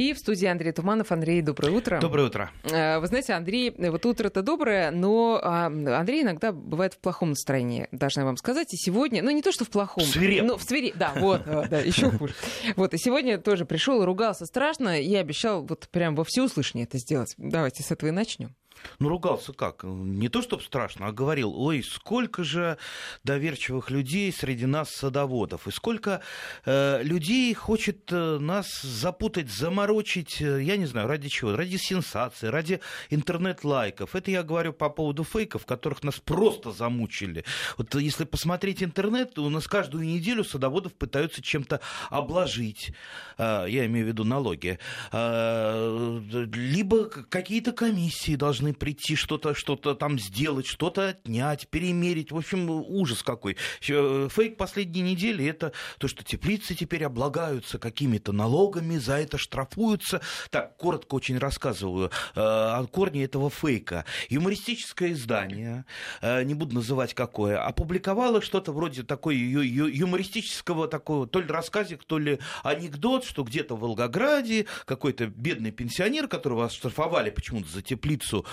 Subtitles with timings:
[0.00, 1.12] И в студии Андрей Туманов.
[1.12, 2.00] Андрей, доброе утро.
[2.00, 2.50] Доброе утро.
[2.64, 7.86] Э, вы знаете, Андрей, вот утро-то доброе, но а, Андрей иногда бывает в плохом настроении,
[7.92, 8.72] должна вам сказать.
[8.72, 10.02] И сегодня, ну не то, что в плохом.
[10.04, 10.44] Свиреп.
[10.44, 12.32] Ну, в свире, да, вот, да, еще хуже.
[12.76, 16.96] Вот, и сегодня тоже пришел и ругался страшно, и обещал вот прям во всеуслышание это
[16.96, 17.34] сделать.
[17.36, 18.54] Давайте с этого и начнем.
[18.98, 19.84] Ну, ругался как?
[19.84, 22.78] Не то, чтобы страшно, а говорил, ой, сколько же
[23.24, 26.22] доверчивых людей среди нас садоводов, и сколько
[26.64, 32.48] э, людей хочет э, нас запутать, заморочить, э, я не знаю, ради чего, ради сенсации,
[32.48, 34.14] ради интернет-лайков.
[34.14, 37.44] Это я говорю по поводу фейков, которых нас просто замучили.
[37.76, 42.92] Вот если посмотреть интернет, у нас каждую неделю садоводов пытаются чем-то обложить,
[43.38, 44.78] э, я имею в виду налоги,
[45.12, 46.20] э,
[46.54, 52.32] либо какие-то комиссии должны должны прийти что-то что там сделать, что-то отнять, перемерить.
[52.32, 53.56] В общем, ужас какой.
[53.88, 60.20] Э, фейк последней недели это то, что теплицы теперь облагаются какими-то налогами, за это штрафуются.
[60.50, 64.04] Так, коротко очень рассказываю э, о корне этого фейка.
[64.28, 65.84] Юмористическое издание,
[66.22, 72.18] э, не буду называть какое, опубликовало что-то вроде такой юмористического такого, то ли рассказик, то
[72.18, 78.44] ли анекдот, что где-то в Волгограде какой-то бедный пенсионер, которого оштрафовали почему-то за теплицу,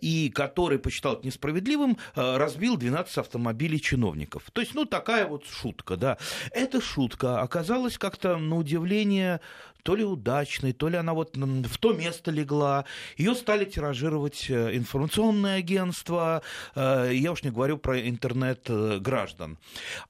[0.00, 4.44] и который посчитал это несправедливым, э, разбил 12 автомобилей чиновников.
[4.52, 6.18] То есть, ну, такая вот шутка, да.
[6.52, 9.40] Эта шутка оказалась как-то, на удивление,
[9.88, 12.84] то ли удачной, то ли она вот в то место легла.
[13.16, 16.42] Ее стали тиражировать э, информационные агентства,
[16.74, 19.56] э, я уж не говорю про интернет-граждан.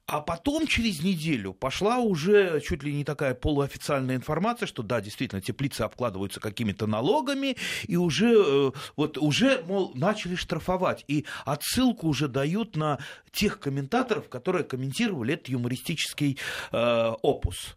[0.09, 5.41] А потом через неделю пошла уже чуть ли не такая полуофициальная информация, что да, действительно,
[5.41, 11.05] теплицы обкладываются какими-то налогами, и уже, э, вот, уже мол, начали штрафовать.
[11.07, 12.99] И отсылку уже дают на
[13.31, 16.37] тех комментаторов, которые комментировали этот юмористический
[16.73, 17.77] э, опус.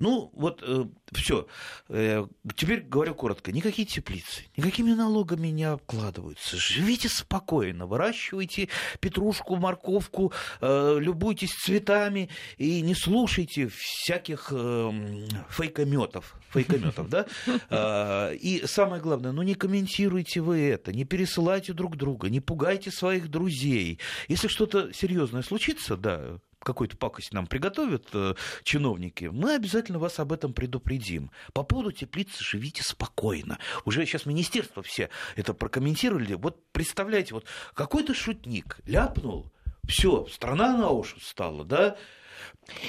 [0.00, 1.46] Ну, вот э, все.
[1.90, 3.52] Э, теперь говорю коротко.
[3.52, 6.56] Никакие теплицы, никакими налогами не обкладываются.
[6.56, 8.70] Живите спокойно, выращивайте
[9.00, 10.32] петрушку, морковку,
[10.62, 16.34] э, любуйтесь цветами и не слушайте всяких э, фейкометов.
[16.48, 17.26] Фейкометов, да?
[17.68, 22.90] Э, и самое главное, ну не комментируйте вы это, не пересылайте друг друга, не пугайте
[22.90, 23.98] своих друзей.
[24.28, 30.32] Если что-то серьезное случится, да, какую-то пакость нам приготовят э, чиновники, мы обязательно вас об
[30.32, 31.30] этом предупредим.
[31.52, 33.58] По поводу теплицы живите спокойно.
[33.84, 36.34] Уже сейчас министерство все это прокомментировали.
[36.34, 39.50] Вот представляете, вот какой-то шутник ляпнул,
[39.88, 41.96] все, страна на уши стала, да,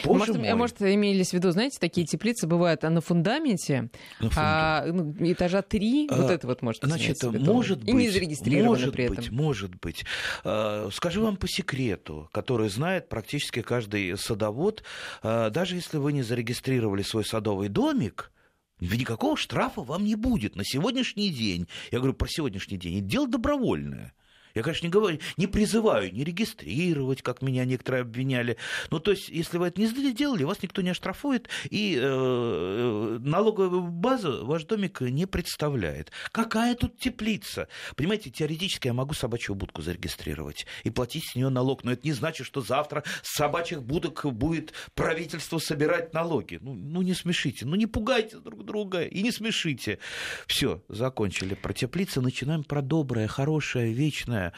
[0.04, 0.54] Боже может, мой.
[0.54, 3.90] может, имелись в виду, знаете, такие теплицы бывают а на фундаменте,
[4.20, 8.10] на а, ну, этажа три, а, вот это вот может Значит, может быть, и не
[8.10, 9.16] зарегистрировано может при этом.
[9.16, 10.06] быть, может быть.
[10.44, 14.84] А, скажу вам по секрету, который знает практически каждый садовод,
[15.24, 18.32] а, даже если вы не зарегистрировали свой садовый домик,
[18.80, 21.68] никакого штрафа вам не будет на сегодняшний день.
[21.92, 23.00] Я говорю про сегодняшний день.
[23.00, 24.14] Это дело добровольное.
[24.56, 28.58] Я, конечно, не, говорю, не призываю не регистрировать, как меня некоторые обвиняли.
[28.90, 33.18] Ну, то есть, если вы это не сделали, вас никто не оштрафует, и э, э,
[33.22, 36.12] налоговая база ваш домик не представляет.
[36.32, 37.68] Какая тут теплица?
[37.96, 42.14] Понимаете, теоретически я могу собачью будку зарегистрировать и платить с нее налог, но это не
[42.14, 46.60] значит, что завтра с собачьих будок будет правительство собирать налоги.
[46.62, 50.00] Ну, ну не смешите, ну не пугайте друг друга и не смешите.
[50.48, 54.54] Все, закончили про теплицы, начинаем про доброе, хорошее, вечное знаю.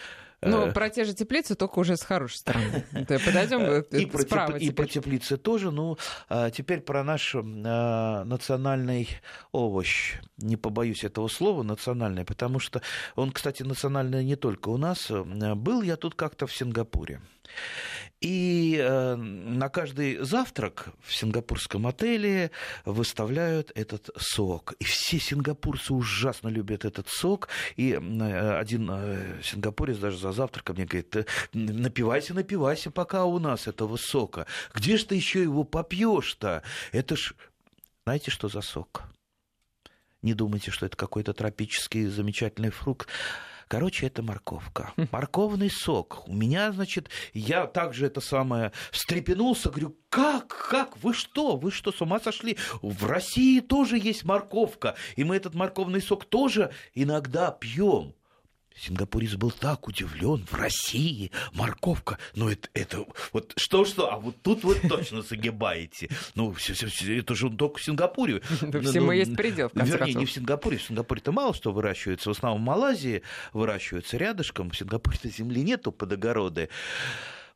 [0.67, 2.83] Ну, про те же теплицы, только уже с хорошей стороны.
[2.93, 4.57] Подойдем э, и про, теп...
[4.57, 5.71] и про теплицы тоже.
[5.71, 5.97] Ну,
[6.29, 9.09] а теперь про наш а, национальный
[9.51, 10.15] овощ.
[10.37, 12.81] Не побоюсь этого слова, национальный, потому что
[13.15, 15.09] он, кстати, национальный не только у нас.
[15.09, 17.21] Был я тут как-то в Сингапуре.
[18.23, 22.51] И э, на каждый завтрак в сингапурском отеле
[22.85, 24.75] выставляют этот сок.
[24.79, 27.49] И все сингапурцы ужасно любят этот сок.
[27.75, 33.67] И э, один э, сингапурец даже за завтраком мне говорит, напивайся, напивайся пока у нас
[33.67, 34.47] этого сока.
[34.73, 36.63] Где ж ты еще его попьешь-то?
[36.93, 37.33] Это ж...
[38.05, 39.03] Знаете, что за сок?
[40.21, 43.09] Не думайте, что это какой-то тропический замечательный фрукт.
[43.67, 44.93] Короче, это морковка.
[45.11, 46.27] Морковный сок.
[46.27, 51.91] У меня, значит, я также это самое встрепенулся, говорю, как, как, вы что, вы что,
[51.91, 52.57] с ума сошли?
[52.81, 58.13] В России тоже есть морковка, и мы этот морковный сок тоже иногда пьем.
[58.75, 60.45] Сингапурец был так удивлен.
[60.49, 62.17] В России морковка.
[62.35, 66.09] Ну, это, это вот что-что, а вот тут вы точно загибаете.
[66.35, 68.41] Ну, все, все, все, это же только в Сингапуре.
[68.61, 70.77] Да всему ну, есть предел, в Вернее, не в Сингапуре.
[70.77, 72.29] В Сингапуре-то мало что выращивается.
[72.29, 73.21] В основном в Малайзии
[73.53, 74.71] выращивается рядышком.
[74.71, 76.69] В Сингапуре-то земли нету под огороды.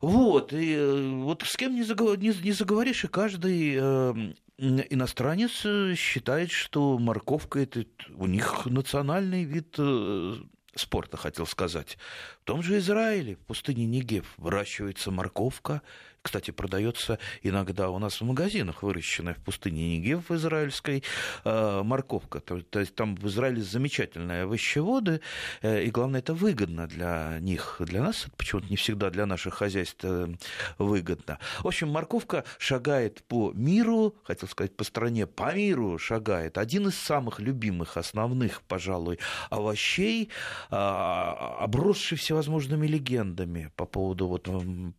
[0.00, 5.64] Вот, и э, вот с кем не, заговор, не, не заговоришь, и каждый э, иностранец
[5.64, 7.84] э, считает, что морковка это
[8.16, 10.36] у них национальный вид э,
[10.78, 11.98] спорта, хотел сказать.
[12.42, 15.82] В том же Израиле, в пустыне Негев, выращивается морковка,
[16.28, 21.02] кстати, продается иногда у нас в магазинах, выращенная в пустыне Нигев в израильской
[21.44, 22.40] э, морковка.
[22.40, 25.22] То, есть там в Израиле замечательные овощеводы,
[25.62, 27.76] э, и главное, это выгодно для них.
[27.80, 30.28] Для нас это почему-то не всегда для наших хозяйств э,
[30.76, 31.38] выгодно.
[31.60, 36.58] В общем, морковка шагает по миру, хотел сказать, по стране, по миру шагает.
[36.58, 40.28] Один из самых любимых, основных, пожалуй, овощей,
[40.68, 44.46] обросший всевозможными легендами по поводу вот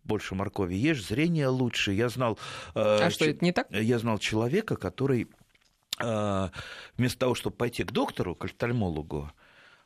[0.04, 1.92] больше моркови ешь, зрение лучше.
[1.92, 2.38] Я знал...
[2.76, 3.68] Э, а что, это не так?
[3.72, 5.28] Я знал человека, который
[6.00, 6.50] э,
[6.98, 9.32] вместо того, чтобы пойти к доктору, к офтальмологу,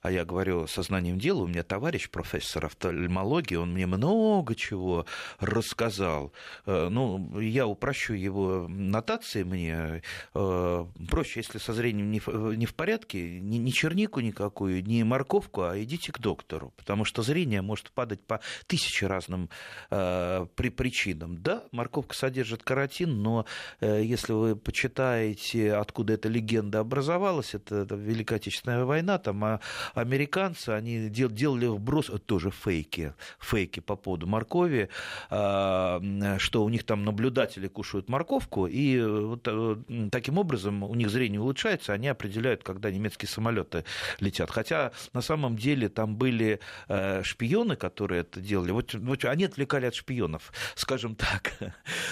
[0.03, 5.05] а я говорю сознанием дела, у меня товарищ профессор офтальмологии, он мне много чего
[5.39, 6.33] рассказал.
[6.65, 10.03] Э, ну, я упрощу его нотации мне.
[10.35, 15.81] Э, проще, если со зрением не в, порядке, ни, ни чернику никакую, ни морковку, а
[15.81, 19.49] идите к доктору, потому что зрение может падать по тысяче разным
[19.89, 21.41] э, при причинам.
[21.41, 23.45] Да, морковка содержит каротин, но
[23.79, 29.59] если вы почитаете, откуда эта легенда образовалась, это, это Великая Отечественная война, там а
[29.93, 34.89] американцы, они делали вброс, тоже фейки, фейки по поводу моркови,
[35.29, 36.01] а,
[36.37, 41.39] что у них там наблюдатели кушают морковку, и вот э, таким образом у них зрение
[41.39, 43.85] улучшается, они определяют, когда немецкие самолеты
[44.19, 44.49] летят.
[44.49, 48.71] Хотя на самом деле там были э, шпионы, которые это делали.
[48.71, 51.53] Вот, вот они отвлекали от шпионов, скажем так.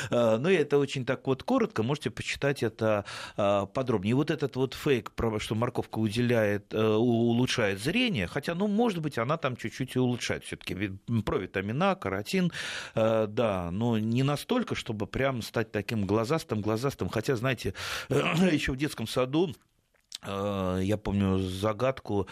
[0.09, 3.05] А, ну и это очень так вот коротко, можете почитать это
[3.35, 4.11] подробнее.
[4.11, 9.01] И вот этот вот фейк, что морковка уделяет, э, улучшает улучшает зрение, хотя, ну, может
[9.01, 10.91] быть, она там чуть-чуть и улучшает все-таки
[11.25, 12.51] провитамина, каротин,
[12.95, 17.09] э, да, но не настолько, чтобы прям стать таким глазастым, глазастым.
[17.09, 17.73] Хотя, знаете,
[18.09, 19.53] еще в детском саду
[20.23, 22.27] э, я помню загадку,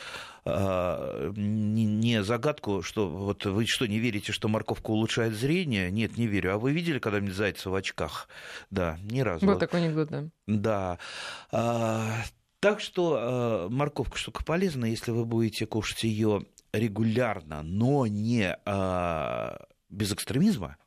[0.45, 5.91] э, не загадку, что вот вы что, не верите, что морковка улучшает зрение?
[5.91, 6.53] Нет, не верю.
[6.53, 8.27] А вы видели когда-нибудь зайца в очках?
[8.71, 9.45] Да, ни разу.
[9.45, 10.25] Вот такой анекдот, да.
[10.47, 10.97] Да.
[12.59, 18.57] А, так что э, морковка штука полезная, если вы будете кушать ее регулярно, но не
[18.65, 19.57] э,
[19.89, 20.77] без экстремизма,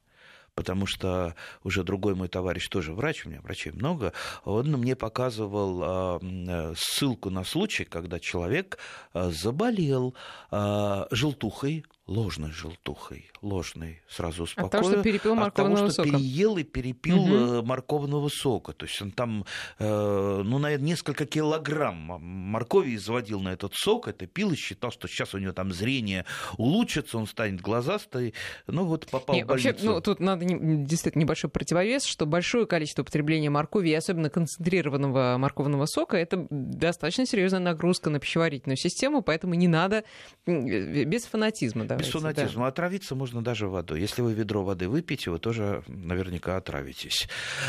[0.55, 1.35] потому что
[1.65, 4.13] уже другой мой товарищ тоже врач, у меня врачей много,
[4.45, 8.79] он мне показывал э, ссылку на случай, когда человек
[9.15, 10.15] э, заболел
[10.51, 14.67] желтухой, ложной желтухой, ложной, сразу успокоил.
[14.67, 17.67] От того, что перепил морковного от того, что переел и перепил угу.
[17.67, 18.73] морковного сока.
[18.73, 19.45] То есть он там,
[19.79, 25.07] э, ну, наверное, несколько килограмм моркови изводил на этот сок, это пил и считал, что
[25.07, 26.25] сейчас у него там зрение
[26.59, 28.35] улучшится, он станет глазастый.
[28.67, 29.69] Ну, вот попал Нет, в больницу.
[29.69, 35.37] Вообще, ну, тут надо действительно небольшой противовес, что большое количество употребления моркови, и особенно концентрированного
[35.39, 40.03] морковного сока, это достаточно серьезная нагрузка на пищеварительную систему, поэтому не надо
[40.47, 42.05] без фанатизма давайте.
[42.05, 42.63] Без фанатизма.
[42.65, 42.69] Да.
[42.69, 44.01] Отравиться можно даже водой.
[44.01, 47.29] Если вы ведро воды выпьете, вы тоже наверняка отравитесь.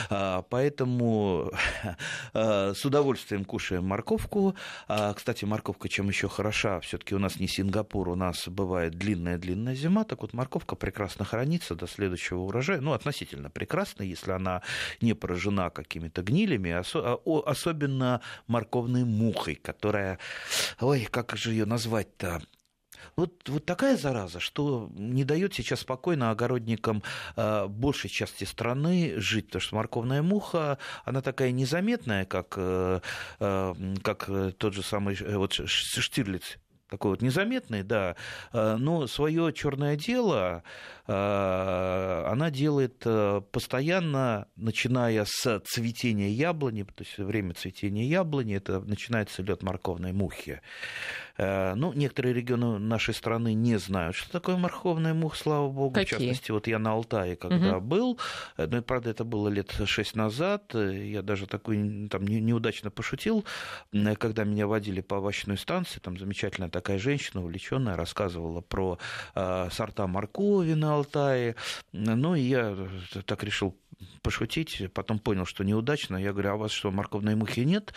[0.10, 1.52] А, поэтому
[2.34, 4.56] а, с удовольствием кушаем морковку.
[4.88, 6.80] А, кстати, морковка чем еще хороша?
[6.80, 10.04] Все-таки у нас не Сингапур, у нас бывает длинная-длинная зима.
[10.04, 12.82] Так вот, морковка прекрасно хранится до следующего урожая.
[12.82, 14.62] Ну, относительно прекрасно, если она
[15.02, 20.20] не поражена какими-то гнилями, особенно морковной мухой, которая...
[20.80, 22.42] Ой, как же ее назвать-то?
[23.16, 27.04] Вот, вот такая зараза, что не дает сейчас спокойно огородникам
[27.36, 33.00] э, большей части страны жить, потому что морковная муха, она такая незаметная, как, э,
[33.40, 36.58] э, как тот же самый вот Штирлиц
[36.90, 38.16] такой вот незаметный, да,
[38.54, 40.62] но свое черное дело
[41.08, 43.00] она делает
[43.52, 50.62] постоянно, начиная с цветения яблони, то есть время цветения яблони, это начинается лед морковной мухи.
[51.38, 55.94] Э, ну, некоторые регионы нашей страны не знают, что такое морковная муха, слава богу.
[55.94, 56.06] Какие?
[56.06, 57.86] В частности, вот я на Алтае, когда угу.
[57.86, 58.20] был,
[58.58, 63.46] э, ну, правда, это было лет шесть назад, э, я даже такой там неудачно пошутил,
[64.20, 69.00] когда меня водили по овощной станции, там замечательная такая женщина, увлеченная, рассказывала про
[69.34, 71.56] сорта моркови на Алтае.
[71.92, 72.78] Ну, и я
[73.26, 73.76] так решил
[74.22, 76.18] пошутить, потом понял, что неудачно.
[76.18, 77.94] Я говорю, а у вас что, морковной мухи нет?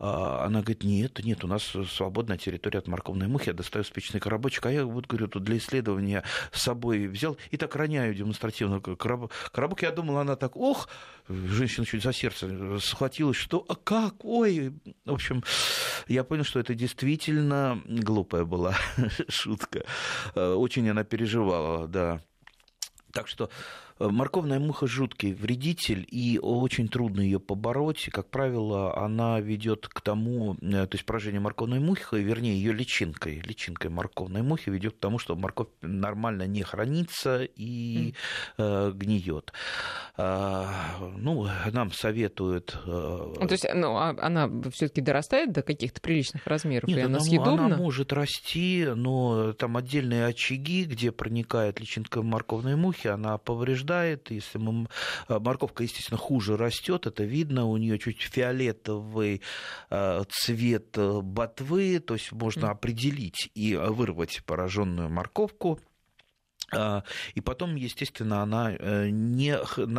[0.00, 4.20] А, она говорит, нет, нет, у нас свободная территория от морковной мухи, я достаю спичный
[4.20, 8.80] коробочек, а я вот, говорю, тут для исследования с собой взял и так роняю демонстративно
[8.80, 9.32] коробок.
[9.52, 10.88] Коробок, я думал, она так, ох,
[11.28, 14.72] женщина чуть за сердце схватилась, что, а как, ой,
[15.04, 15.42] в общем,
[16.06, 18.76] я понял, что это действительно глупая была
[19.28, 19.84] шутка.
[20.34, 22.20] Очень она переживала, да.
[23.12, 23.48] Так что э,
[23.98, 28.08] морковная муха жуткий вредитель, и очень трудно ее побороть.
[28.12, 33.40] Как правило, она ведет к тому, э, то есть поражение морковной мухи, вернее, ее личинкой,
[33.40, 38.14] личинкой морковной мухи ведет к тому, что морковь нормально не хранится и
[38.56, 39.52] э, гниет.
[40.16, 42.78] А, ну, нам советуют...
[42.86, 47.00] Э, ну, то есть ну, а она все-таки дорастает до каких-то приличных размеров, Нет, и
[47.00, 47.66] она, она съедобна?
[47.66, 53.38] Она может расти, но там отдельные очаги, где проникает личинка морковной мухи, она
[53.88, 54.30] повреждает.
[54.30, 54.88] Если мы...
[55.28, 59.42] А, морковка, естественно, хуже растет, это видно, у нее чуть фиолетовый
[59.90, 65.80] э, цвет ботвы, то есть можно определить и вырвать пораженную морковку
[66.70, 69.56] и потом, естественно, она э, не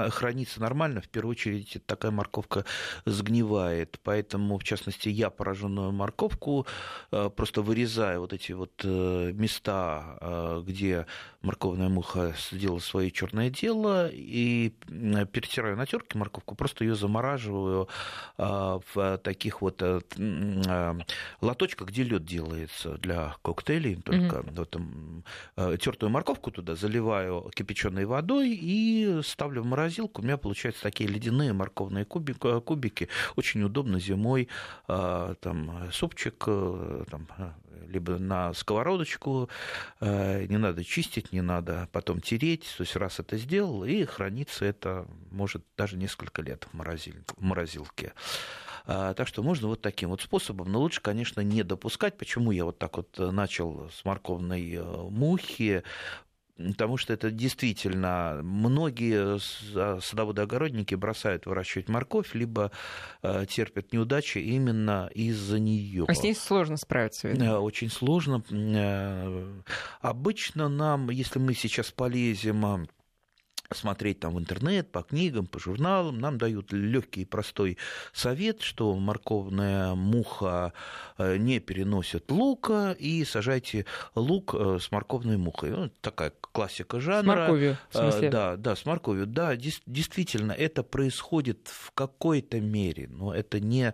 [0.09, 1.01] хранится нормально.
[1.01, 2.63] В первую очередь, такая морковка
[3.05, 3.99] сгнивает.
[4.03, 6.67] Поэтому, в частности, я пораженную морковку
[7.11, 11.07] э, просто вырезаю вот эти вот э, места, где
[11.41, 14.73] морковная муха сделала свое черное дело, и
[15.31, 17.87] перетираю на терке морковку, просто ее замораживаю
[18.37, 19.81] в таких вот
[21.41, 23.95] лоточках, где лед делается для коктейлей.
[23.95, 25.23] Только mm-hmm.
[25.55, 30.21] вот, тертую морковку туда заливаю кипяченой водой и ставлю в морозилку.
[30.21, 32.59] У меня получаются такие ледяные морковные кубики.
[32.59, 33.07] кубики.
[33.37, 34.49] Очень удобно зимой
[34.87, 37.27] а, там, супчик э, там,
[37.87, 39.49] либо на сковородочку,
[39.99, 44.65] э, не надо чистить, не надо потом тереть, то есть раз это сделал, и хранится
[44.65, 48.13] это может даже несколько лет в, морозилке.
[48.85, 52.17] А, так что можно вот таким вот способом, но лучше, конечно, не допускать.
[52.17, 55.83] Почему я вот так вот начал с морковной э, мухи?
[56.59, 59.37] Потому что это действительно многие
[59.75, 62.71] а, садоводы-огородники бросают выращивать морковь, либо
[63.21, 66.05] э, терпят неудачи именно из-за нее.
[66.07, 67.29] А с ней сложно справиться?
[67.29, 67.59] Видно?
[67.59, 68.43] Очень сложно.
[68.51, 69.61] Э,
[70.01, 72.85] обычно нам, если мы сейчас полезем а,
[73.71, 77.77] смотреть там в интернет, по книгам, по журналам, нам дают легкий и простой
[78.13, 80.73] совет, что морковная муха
[81.17, 83.85] э, не переносит лука, и сажайте
[84.15, 85.69] лук э, с морковной мухой.
[85.69, 87.21] Ну, такая классика жанра.
[87.21, 88.29] С морковью, в э, смысле?
[88.29, 89.27] Да, да, с морковью.
[89.27, 93.93] Да, действительно, это происходит в какой-то мере, но это не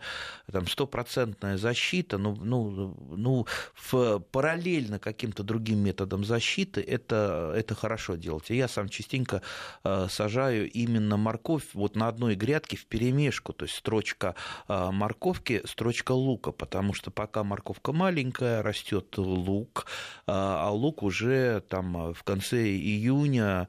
[0.52, 8.16] там, стопроцентная защита, ну, ну, ну в, параллельно каким-то другим методам защиты это, это хорошо
[8.16, 8.50] делать.
[8.52, 9.42] И я сам частенько
[9.84, 14.36] сажаю именно морковь вот на одной грядке в перемешку, то есть строчка
[14.68, 21.62] э, морковки, строчка лука, потому что пока морковка маленькая, растет лук, э, а лук уже
[21.70, 23.68] там в конце июня,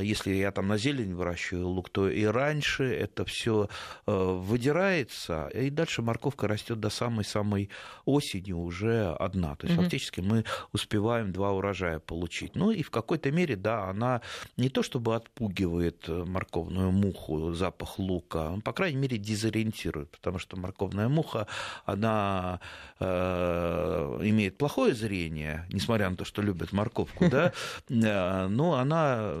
[0.00, 3.68] если я там на зелень выращиваю лук, то и раньше это все
[4.06, 7.70] выдирается, и дальше морковка растет до самой-самой
[8.04, 9.56] осени уже одна.
[9.56, 9.84] То есть угу.
[9.84, 12.54] фактически мы успеваем два урожая получить.
[12.56, 14.20] Ну и в какой-то мере, да, она
[14.56, 20.38] не то чтобы отпугивает э, морковную муху запах лука, он, по крайней мере, дезориентирует, потому
[20.38, 21.46] что морковная муха,
[21.84, 22.60] она
[22.98, 27.52] э, имеет плохое зрение, несмотря на то, что любит морковку, да,
[27.88, 29.34] э, но она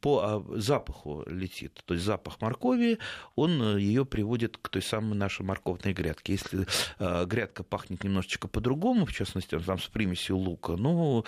[0.00, 2.98] по а, запаху летит, то есть запах моркови,
[3.36, 6.32] он ее приводит к той самой нашей морковной грядке.
[6.32, 6.66] Если
[6.98, 11.24] э, грядка пахнет немножечко по-другому, в частности, там с примесью лука, ну,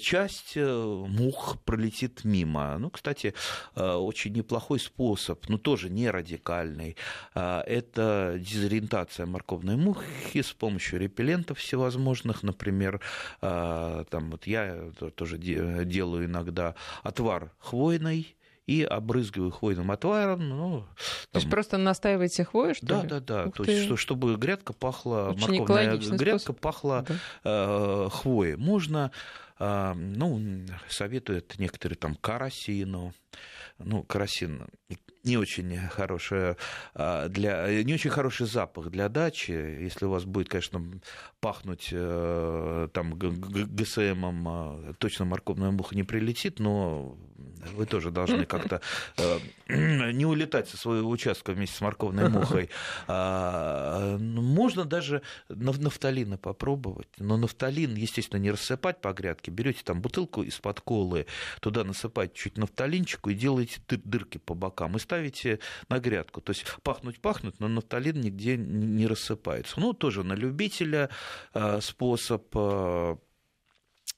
[0.00, 2.78] часть мух пролетит мимо.
[2.78, 3.29] Ну, кстати,
[3.74, 6.96] Э, очень неплохой способ, но тоже не радикальный.
[7.34, 13.00] Э, это дезориентация морковной мухи с помощью репеллентов всевозможных, например,
[13.40, 18.36] э, там вот я тоже делаю иногда отвар хвойный,
[18.70, 20.48] и обрызгиваю хвойным отваром.
[20.48, 20.86] Ну, там...
[21.32, 23.08] То есть просто настаиваете хвою, что да, ли?
[23.08, 26.60] Да, да, То есть, чтобы грядка пахла, Очень морковная грядка способ.
[26.60, 27.14] пахла да.
[27.42, 28.54] э, хвоей.
[28.54, 29.10] Можно,
[29.60, 33.12] ну, советуют некоторые там карасину,
[33.78, 34.66] ну, карасин
[35.24, 36.56] не очень хорошая
[36.94, 39.50] а, для не очень хороший запах для дачи.
[39.50, 40.82] Если у вас будет, конечно,
[41.40, 47.18] пахнуть э, там ГСМом, а, точно морковная муха не прилетит, но
[47.74, 48.80] вы тоже должны как-то
[49.16, 49.38] э,
[50.12, 52.70] не улетать со своего участка вместе с морковной мухой.
[53.06, 59.50] А, ну, можно даже нафталина попробовать, но нафталин, естественно, не рассыпать по грядке.
[59.50, 61.26] Берете там бутылку из-под колы,
[61.60, 64.96] туда насыпать чуть нафталинчику и делаете дырки по бокам.
[64.96, 66.40] И ставите на грядку.
[66.40, 69.78] То есть пахнуть пахнут, но нафталин нигде не рассыпается.
[69.78, 71.10] Ну, тоже на любителя
[71.54, 73.16] э, способ э,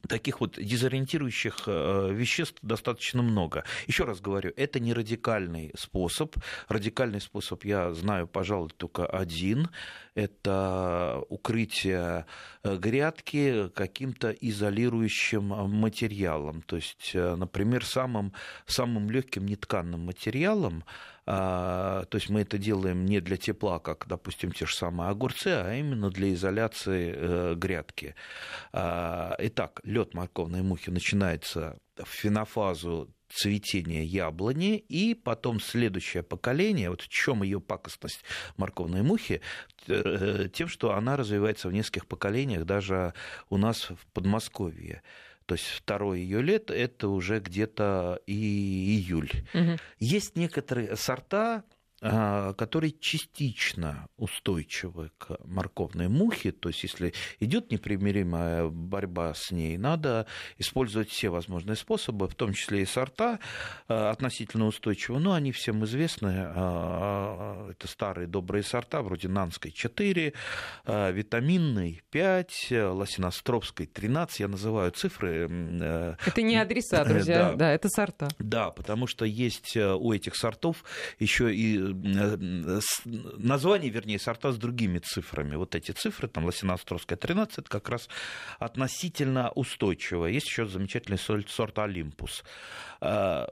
[0.09, 3.65] таких вот дезориентирующих э, веществ достаточно много.
[3.87, 6.37] Еще раз говорю, это не радикальный способ.
[6.69, 9.69] Радикальный способ я знаю, пожалуй, только один.
[10.15, 12.27] Это укрытие
[12.63, 16.63] э, грядки каким-то изолирующим материалом.
[16.63, 18.33] То есть, э, например, самым,
[18.67, 20.85] самым легким нетканным материалом
[21.25, 25.75] то есть мы это делаем не для тепла, как, допустим, те же самые огурцы, а
[25.75, 28.17] именно для изоляции э, грядки.
[28.73, 37.03] А, итак, лед морковной мухи начинается в фенофазу цветения яблони, и потом следующее поколение, вот
[37.03, 38.25] в чем ее пакостность
[38.57, 39.41] морковной мухи,
[39.87, 43.15] э, тем, что она развивается в нескольких поколениях даже
[43.49, 45.03] у нас в Подмосковье.
[45.53, 49.31] То есть второе ее лето это уже где-то и июль.
[49.53, 49.77] Угу.
[49.99, 51.65] Есть некоторые сорта,
[52.03, 56.51] которые частично устойчивы к морковной мухе.
[56.51, 60.27] То есть, если идет непримиримая борьба с ней, надо
[60.59, 63.39] использовать все возможные способы, в том числе и сорта
[63.89, 65.21] а, относительно устойчивые.
[65.21, 66.33] Но они всем известны.
[66.37, 70.33] А, это старые добрые сорта, вроде Нанской 4,
[70.87, 74.41] витаминной 5, Лосиностровской 13.
[74.41, 75.49] Я называю цифры.
[75.51, 78.29] Э, это не адреса, друзья, да, да это сорта.
[78.39, 80.85] Да, потому что есть э, у этих сортов
[81.19, 82.81] еще и Э,
[83.39, 85.57] название, вернее, сорта с другими цифрами.
[85.57, 88.09] Вот эти цифры, там Лосиноостровская 13, это как раз
[88.59, 90.27] относительно устойчиво.
[90.27, 92.45] Есть еще замечательный сорт Олимпус
[93.01, 93.47] э,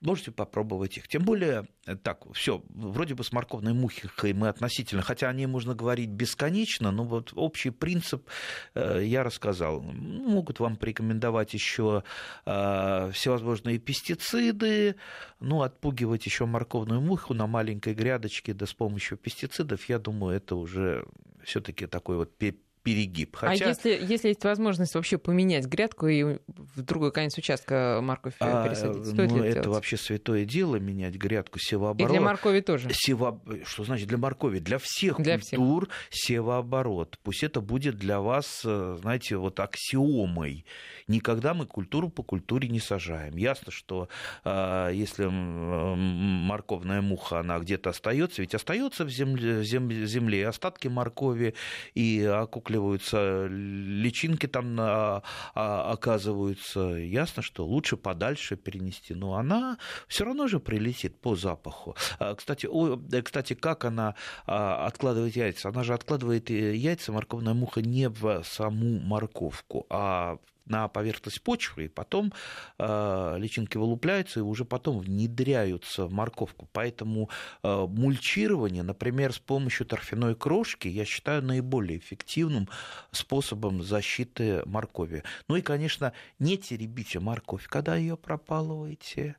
[0.00, 1.08] можете попробовать их.
[1.08, 5.46] Тем более, э, так, все, вроде бы с морковной мухой мы относительно, хотя о ней
[5.46, 8.26] можно говорить бесконечно, но вот общий принцип
[8.74, 9.80] э, я рассказал.
[9.80, 12.04] Могут вам порекомендовать еще
[12.46, 14.96] э, всевозможные пестициды,
[15.40, 20.56] ну, отпугивать еще морковную муху на маленькой грядочке, да с помощью пестицидов, я думаю, это
[20.56, 21.06] уже
[21.44, 22.36] все-таки такой вот
[22.82, 23.36] перегиб.
[23.40, 23.66] А Хотя...
[23.66, 28.66] А если, если есть возможность вообще поменять грядку и в другой конец участка морковь а,
[28.66, 29.66] пересадить, стоит ну, ли это делать?
[29.68, 32.10] вообще святое дело, менять грядку севооборот.
[32.10, 32.88] И для моркови тоже?
[32.92, 33.40] Сево...
[33.64, 34.58] Что значит для моркови?
[34.58, 36.28] Для всех для культур всех.
[36.28, 37.18] севооборот.
[37.22, 40.64] Пусть это будет для вас, э, знаете, вот аксиомой.
[41.10, 43.36] Никогда мы культуру по культуре не сажаем.
[43.36, 44.08] Ясно, что
[44.44, 51.54] э, если морковная муха, она где-то остается, ведь остается в земле, земле остатки моркови
[51.94, 55.22] и окук накапливаются, личинки там на,
[55.54, 56.80] а, оказываются.
[56.80, 61.96] Ясно, что лучше подальше перенести, но она все равно же прилетит по запаху.
[62.18, 64.14] А, кстати, о, кстати, как она
[64.46, 65.68] а, откладывает яйца?
[65.68, 70.38] Она же откладывает э, яйца, морковная муха, не в саму морковку, а
[70.70, 72.32] на поверхность почвы, и потом
[72.78, 76.68] э, личинки вылупляются и уже потом внедряются в морковку.
[76.72, 77.28] Поэтому
[77.62, 82.68] э, мульчирование, например, с помощью торфяной крошки, я считаю наиболее эффективным
[83.10, 85.22] способом защиты моркови.
[85.48, 89.36] Ну и, конечно, не теребите морковь, когда ее пропалываете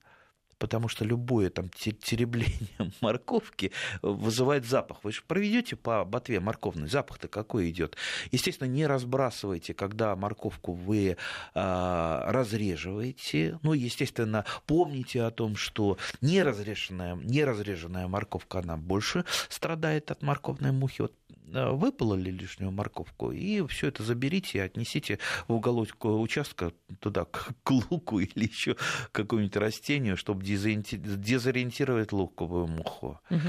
[0.62, 2.69] потому что любое там теребление
[3.02, 3.71] морковки
[4.04, 5.04] вызывает запах.
[5.04, 7.97] Вы же проведете по ботве морковный, запах-то какой идет.
[8.32, 11.17] Естественно, не разбрасывайте, когда морковку вы
[11.56, 13.58] а, разреживаете.
[13.63, 21.02] Ну, естественно, помните о том, что неразреженная, неразреженная морковка, она больше страдает от морковной мухи.
[21.02, 21.13] Вот
[21.51, 28.19] выпололи лишнюю морковку, и все это заберите и отнесите в уголок участка туда, к луку
[28.19, 28.75] или еще
[29.11, 33.19] какому-нибудь растению, чтобы дезориентировать луковую муху.
[33.29, 33.39] Угу.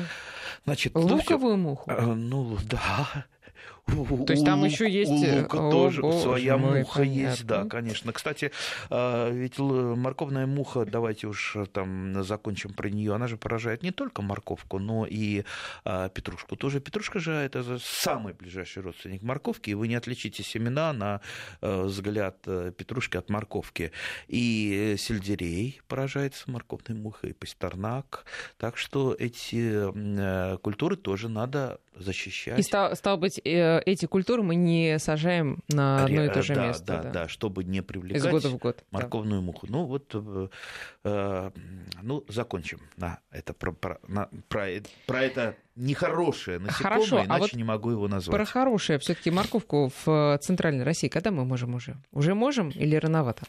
[0.64, 1.90] Значит, луковую ну, муху?
[1.90, 3.26] А, ну да.
[3.86, 5.10] То есть там еще есть...
[5.10, 8.12] У э, лука тоже своя муха есть, да, конечно.
[8.12, 8.52] Кстати,
[8.90, 13.90] а, ведь морковная муха, давайте уж э, там закончим про нее, она же поражает не
[13.90, 15.44] только морковку, но и
[15.84, 16.56] а, петрушку.
[16.56, 21.20] Тоже петрушка же это самый ближайший родственник морковки, и вы не отличите семена на
[21.60, 23.92] э, взгляд петрушки от морковки.
[24.28, 28.24] И сельдерей поражается морковной мухой, и пастернак.
[28.58, 32.58] Так что эти культуры тоже надо защищать.
[32.58, 36.54] И стало, стало быть, э, эти культуры мы не сажаем на одно и то же
[36.54, 36.84] да, место.
[36.86, 39.46] Да, да, да, чтобы не привлекать Из года в год, морковную да.
[39.46, 39.66] муху.
[39.68, 40.48] Ну вот, э,
[41.04, 41.50] э,
[42.02, 44.68] ну закончим на это про, про, на, про,
[45.06, 48.36] про это нехорошее насекомое, Хорошо, а иначе а вот не могу его назвать.
[48.36, 51.96] Про хорошее все-таки морковку в центральной России, когда мы можем уже?
[52.12, 53.46] Уже можем или рановато?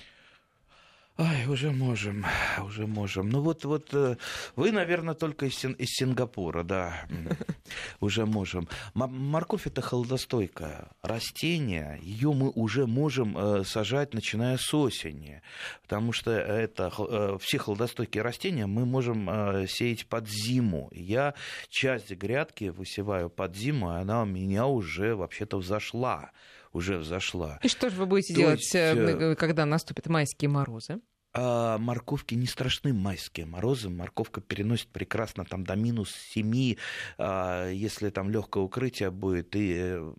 [1.16, 2.26] Ай, уже можем,
[2.66, 3.30] уже можем.
[3.30, 4.18] Ну вот, вот э,
[4.56, 7.06] вы, наверное, только из, из Сингапура, да,
[8.00, 8.68] уже можем.
[8.96, 15.44] Морковь это холодостойкое растение, ее мы уже можем э, сажать, начиная с осени,
[15.84, 20.90] потому что это э, все холодостойкие растения мы можем сеять под зиму.
[20.94, 21.36] Я
[21.70, 26.32] часть грядки высеваю под зиму, и она у меня уже вообще-то взошла
[26.74, 27.60] уже взошла.
[27.62, 28.76] И что же вы будете То делать, есть...
[28.76, 31.00] Э, когда наступят майские морозы?
[31.34, 33.90] А морковки не страшны майские морозы.
[33.90, 36.76] Морковка переносит прекрасно там до минус 7,
[37.18, 40.14] а, если там легкое укрытие будет и э,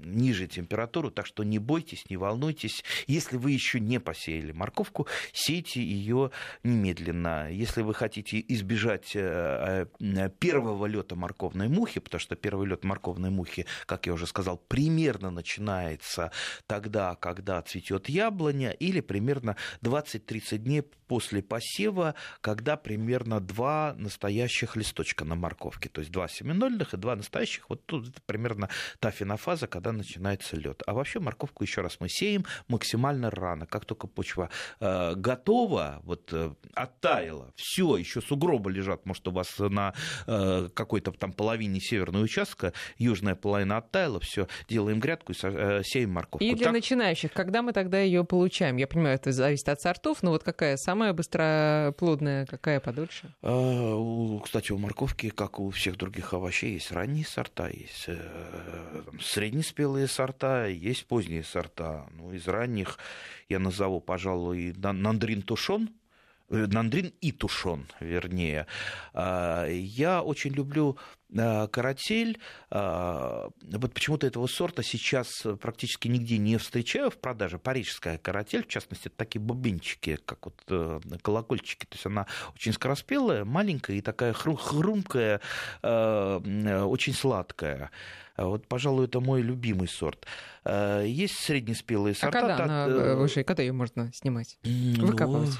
[0.00, 1.10] ниже температуру.
[1.10, 2.84] Так что не бойтесь, не волнуйтесь.
[3.06, 7.50] Если вы еще не посеяли морковку, сейте ее немедленно.
[7.50, 13.30] Если вы хотите избежать э, э, первого лета морковной мухи, потому что первый лет морковной
[13.30, 16.30] мухи, как я уже сказал, примерно начинается
[16.66, 25.24] тогда, когда цветет яблоня, или примерно 20-30 дней после посева, когда примерно два настоящих листочка
[25.24, 27.68] на морковке, то есть два семинольных и два настоящих.
[27.68, 28.68] Вот тут это примерно
[29.00, 30.82] та фенофаза, когда начинается лед.
[30.86, 36.32] А вообще морковку еще раз мы сеем максимально рано, как только почва э, готова, вот
[36.32, 39.94] э, оттаяла, все, еще сугробы лежат, может у вас на
[40.26, 46.12] э, какой-то там половине северного участка, южная половина оттаяла, все, делаем грядку и э, сеем
[46.12, 46.44] морковку.
[46.44, 46.74] И для так...
[46.74, 48.76] начинающих, когда мы тогда ее получаем?
[48.76, 53.34] Я понимаю, это зависит от сортов, но вот какая самая быстроплодная, какая подольше?
[53.42, 58.18] А, кстати, у морковки, как у всех других овощей, есть ранние сорта, есть э,
[59.20, 62.06] среднеспелые сорта, есть поздние сорта.
[62.12, 62.98] Ну, из ранних
[63.50, 66.07] я назову, пожалуй, нандрин тушон, э,
[66.48, 68.66] Нандрин и тушон, вернее.
[69.12, 70.98] А, я очень люблю
[71.36, 72.38] Э, каратель.
[72.70, 77.58] Э, вот почему-то этого сорта сейчас практически нигде не встречаю в продаже.
[77.58, 81.84] Парижская каратель, в частности, это такие бубенчики, как вот э, колокольчики.
[81.84, 85.40] То есть она очень скороспелая, маленькая и такая хрумкая,
[85.82, 87.90] очень сладкая.
[88.36, 90.26] Вот, пожалуй, это мой любимый сорт.
[90.64, 92.38] Есть среднеспелые сорта.
[92.38, 92.66] А когда, так...
[92.66, 94.58] она, выше, когда ее можно снимать?
[94.62, 95.50] Выкапывать?
[95.50, 95.56] Ну,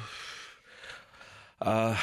[1.61, 1.97] а,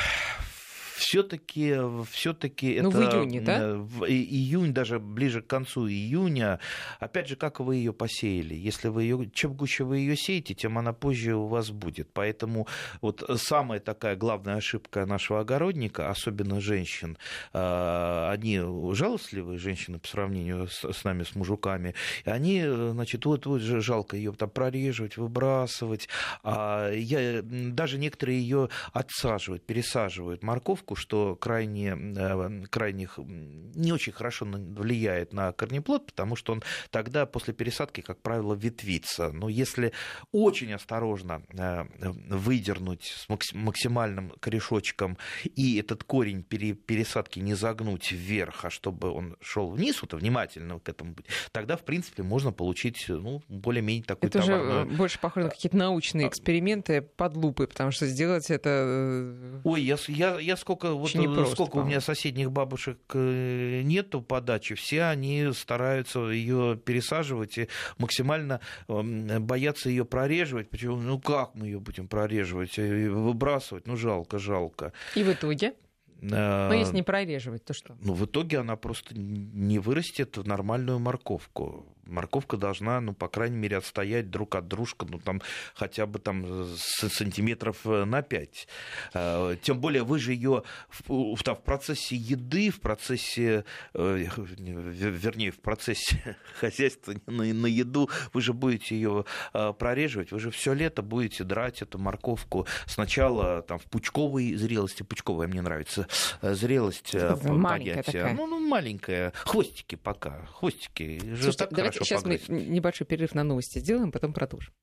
[0.95, 1.75] все-таки
[2.09, 3.75] все-таки ну, это в июне, да?
[3.75, 6.59] В июнь, даже ближе к концу июня.
[6.99, 8.55] Опять же, как вы ее посеяли?
[8.55, 12.09] Если вы ее, чем гуще вы ее сеете, тем она позже у вас будет.
[12.13, 12.67] Поэтому
[13.01, 17.17] вот самая такая главная ошибка нашего огородника, особенно женщин,
[17.51, 18.61] а, они
[18.93, 24.15] жалостливые женщины по сравнению с, с нами, с мужиками, они, значит, вот, вот же жалко
[24.15, 26.07] ее там прореживать, выбрасывать.
[26.43, 34.13] А я, даже некоторые ее отсаживают, пересаживают морковку морковку, что крайне, э, крайне не очень
[34.13, 39.31] хорошо влияет на корнеплод, потому что он тогда после пересадки, как правило, ветвится.
[39.31, 39.91] Но если
[40.31, 41.85] очень осторожно э,
[42.29, 49.69] выдернуть с максимальным корешочком и этот корень пересадки не загнуть вверх, а чтобы он шел
[49.69, 54.41] вниз, вот внимательно к этому быть, тогда, в принципе, можно получить ну, более-менее такой это
[54.41, 54.61] товар.
[54.61, 58.69] уже больше похоже на какие-то научные а эксперименты под лупой, потому что сделать это...
[58.69, 62.99] Э, Ой, я, я, я сколько сколько, вот, э, просто, сколько у меня соседних бабушек
[63.13, 70.69] э, нету подачи, все они стараются ее пересаживать и максимально эм, боятся ее прореживать.
[70.69, 70.97] Почему?
[70.97, 73.87] Ну как мы ее будем прореживать, э, выбрасывать?
[73.87, 74.93] Ну жалко, жалко.
[75.15, 75.73] И в итоге?
[76.21, 77.95] Но если не прореживать, то что?
[78.01, 83.57] Ну, в итоге она просто не вырастет в нормальную морковку морковка должна, ну, по крайней
[83.57, 85.41] мере, отстоять друг от дружка, ну, там,
[85.73, 88.67] хотя бы там сантиметров э, на 5.
[89.13, 94.25] А, тем более вы же ее в, в, в процессе еды, в процессе, э,
[94.57, 100.73] вернее, в процессе хозяйства на, на еду, вы же будете ее прореживать, вы же все
[100.73, 106.07] лето будете драть эту морковку сначала там в пучковой зрелости, пучковая мне нравится,
[106.41, 108.33] э, зрелость маленькая такая.
[108.33, 111.19] Ну, ну, маленькая, хвостики пока, хвостики.
[111.41, 112.49] Слушайте, давайте сейчас погрызть.
[112.49, 114.73] мы небольшой перерыв на новости сделаем, потом продолжим.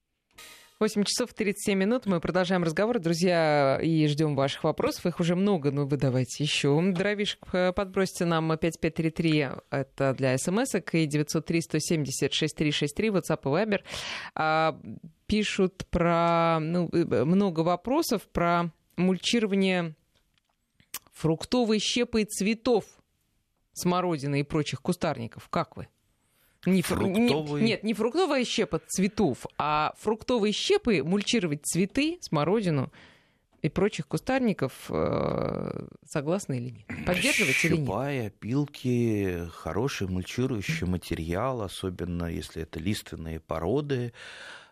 [0.82, 2.06] 8 часов 37 минут.
[2.06, 5.06] Мы продолжаем разговор, друзья, и ждем ваших вопросов.
[5.06, 6.76] Их уже много, но вы давайте еще.
[6.92, 13.82] Дровишек э, подбросьте нам 5533, это для смс и 903-170-6363, WhatsApp и Viber.
[14.34, 14.76] А,
[15.26, 19.94] пишут про ну, э, много вопросов про мульчирование
[21.12, 22.86] фруктовой щепой цветов
[23.72, 25.48] смородины и прочих кустарников.
[25.48, 25.86] Как вы?
[26.64, 27.62] Не фруктовый...
[27.62, 32.92] не, нет, не фруктовая щепа цветов, а фруктовые щепы мульчировать цветы, смородину
[33.62, 37.06] и прочих кустарников, э, согласны или нет?
[37.06, 37.86] Поддерживать Щупая, или нет?
[37.86, 44.12] Щупая, пилки, хороший мульчирующий материал, особенно если это лиственные породы,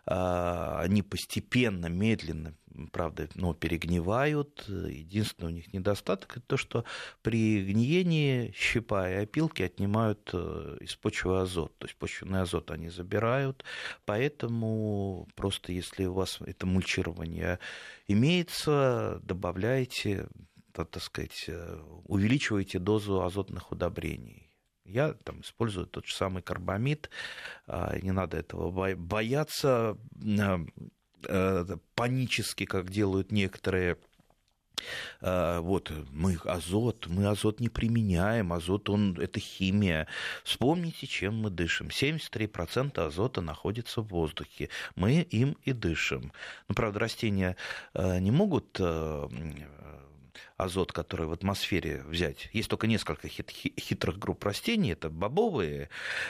[0.05, 2.55] они постепенно, медленно,
[2.91, 4.65] правда, но перегнивают.
[4.67, 6.85] Единственный у них недостаток это то, что
[7.21, 11.77] при гниении щепа и опилки отнимают э, из почвы азот.
[11.77, 13.63] То есть почвенный азот они забирают.
[14.05, 17.59] Поэтому просто если у вас это мульчирование
[18.07, 20.27] имеется, добавляйте,
[20.73, 24.50] так сказать, э, увеличивайте дозу азотных удобрений
[24.91, 27.09] Я там использую тот же самый карбамид,
[27.67, 29.97] а, не надо этого бояться
[31.27, 33.97] э, панически, как делают некоторые
[35.21, 40.07] вот мы азот, мы азот не применяем, азот он это химия.
[40.43, 41.89] Вспомните, чем мы дышим.
[41.89, 44.69] 73% азота находится в воздухе.
[44.95, 46.31] Мы им и дышим.
[46.67, 47.57] Ну, правда, растения
[47.93, 48.79] не могут
[50.61, 52.49] азот, который в атмосфере взять.
[52.53, 54.91] Есть только несколько хит хитрых групп растений.
[54.91, 55.89] Это бобовые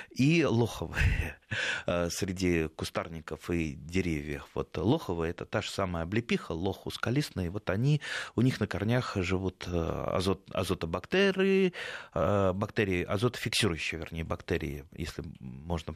[0.10, 1.38] и лоховые
[1.86, 4.48] э, среди кустарников и деревьев.
[4.54, 7.50] Вот лоховые– это та же самая облепиха, лох ускалистный.
[7.50, 8.02] Вот они,
[8.36, 11.74] у них на корнях живут э, азот, азотобактерии,
[12.14, 15.96] э, бактерии, азотофиксирующие, вернее, бактерии, если можно,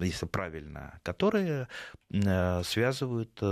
[0.00, 1.68] если правильно, которые
[2.64, 3.42] связывают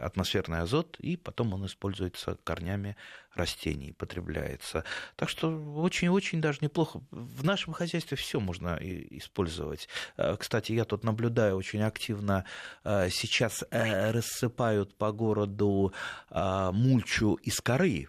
[0.00, 2.96] атмосферный азот, и потом он используется корнями
[3.36, 4.84] растений, потребляется.
[5.16, 7.00] Так что очень-очень даже неплохо.
[7.10, 9.88] В нашем хозяйстве все можно использовать.
[10.16, 12.44] Э, кстати, я тут наблюдаю очень активно,
[12.84, 15.92] э, сейчас э, рассыпают по городу
[16.30, 18.08] мульчу из коры,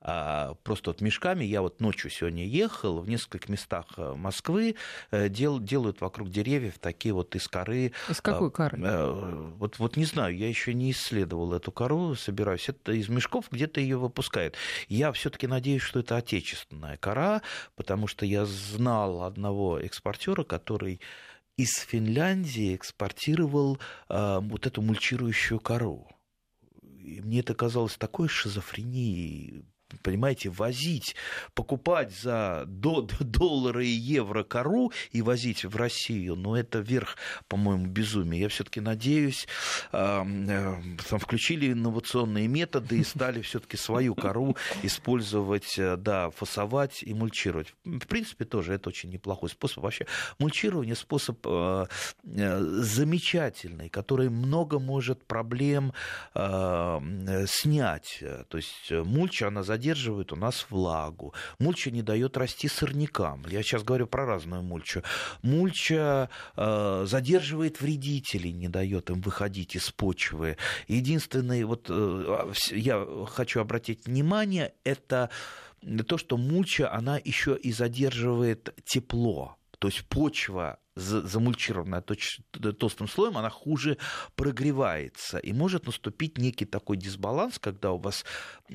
[0.00, 1.44] просто вот мешками.
[1.44, 4.76] Я вот ночью сегодня ехал, в нескольких местах э, Москвы
[5.10, 7.92] э, дел, делают вокруг деревьев такие вот из коры.
[8.08, 8.78] Из какой а, коры?
[8.82, 12.68] Э, вот, вот не знаю, я еще не исследовал эту кору, собираюсь.
[12.68, 14.56] Это из мешков где-то ее выпускают.
[14.88, 17.42] Я все-таки надеюсь, что это отечественная кора,
[17.76, 21.00] потому что я знал одного экспортера, который
[21.56, 26.08] из Финляндии экспортировал а, вот эту мульчирующую кору.
[26.82, 29.64] И мне это казалось такой шизофренией
[30.02, 31.14] понимаете, возить,
[31.54, 37.16] покупать за доллары и евро кору и возить в Россию, ну, это верх,
[37.48, 38.40] по-моему, безумия.
[38.40, 39.46] Я все-таки надеюсь,
[39.92, 40.24] э,
[41.08, 47.74] там включили инновационные методы и стали все-таки свою кору использовать, э, да, фасовать и мульчировать.
[47.84, 49.82] В принципе, тоже это очень неплохой способ.
[49.84, 50.06] Вообще,
[50.38, 51.86] мульчирование способ э,
[52.24, 55.92] замечательный, который много может проблем
[56.34, 58.22] снять.
[58.48, 61.32] То есть мульча, она задерживает задерживает у нас влагу.
[61.58, 63.46] Мульча не дает расти сорнякам.
[63.48, 65.02] Я сейчас говорю про разную мульчу.
[65.42, 70.58] Мульча э, задерживает вредителей, не дает им выходить из почвы.
[70.86, 75.30] Единственное, вот э, я хочу обратить внимание, это
[76.06, 79.56] то, что мульча, она еще и задерживает тепло.
[79.78, 83.96] То есть почва замульчированная толстым слоем, она хуже
[84.36, 85.38] прогревается.
[85.38, 88.24] И может наступить некий такой дисбаланс, когда у вас,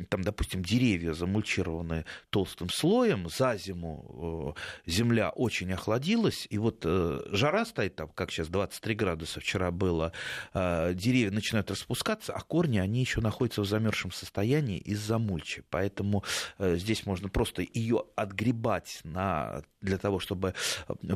[0.09, 7.21] там, допустим, деревья замульчированы толстым слоем, за зиму э, земля очень охладилась, и вот э,
[7.31, 10.11] жара стоит там, как сейчас 23 градуса вчера было,
[10.53, 15.63] э, деревья начинают распускаться, а корни, они еще находятся в замерзшем состоянии из-за мульчи.
[15.69, 16.23] Поэтому
[16.59, 20.53] здесь можно просто ее отгребать на, для того, чтобы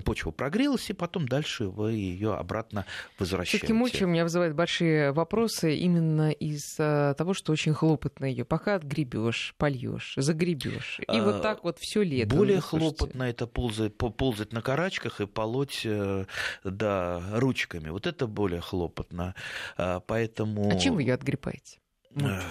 [0.05, 2.85] почва прогрелась, и потом дальше вы ее обратно
[3.17, 3.57] возвращаете.
[3.57, 8.45] Все-таки мульча у меня вызывает большие вопросы именно из того, что очень хлопотно ее.
[8.45, 10.99] Пока отгребешь, польешь, загребешь.
[10.99, 12.35] И а, вот так вот все лето.
[12.35, 16.25] Более ну, хлопотно это ползать, ползать на карачках и полоть э,
[16.63, 17.89] да, ручками.
[17.89, 19.35] Вот это более хлопотно.
[19.77, 20.69] А, поэтому...
[20.69, 21.79] А чем вы ее отгребаете?
[22.15, 22.41] Э,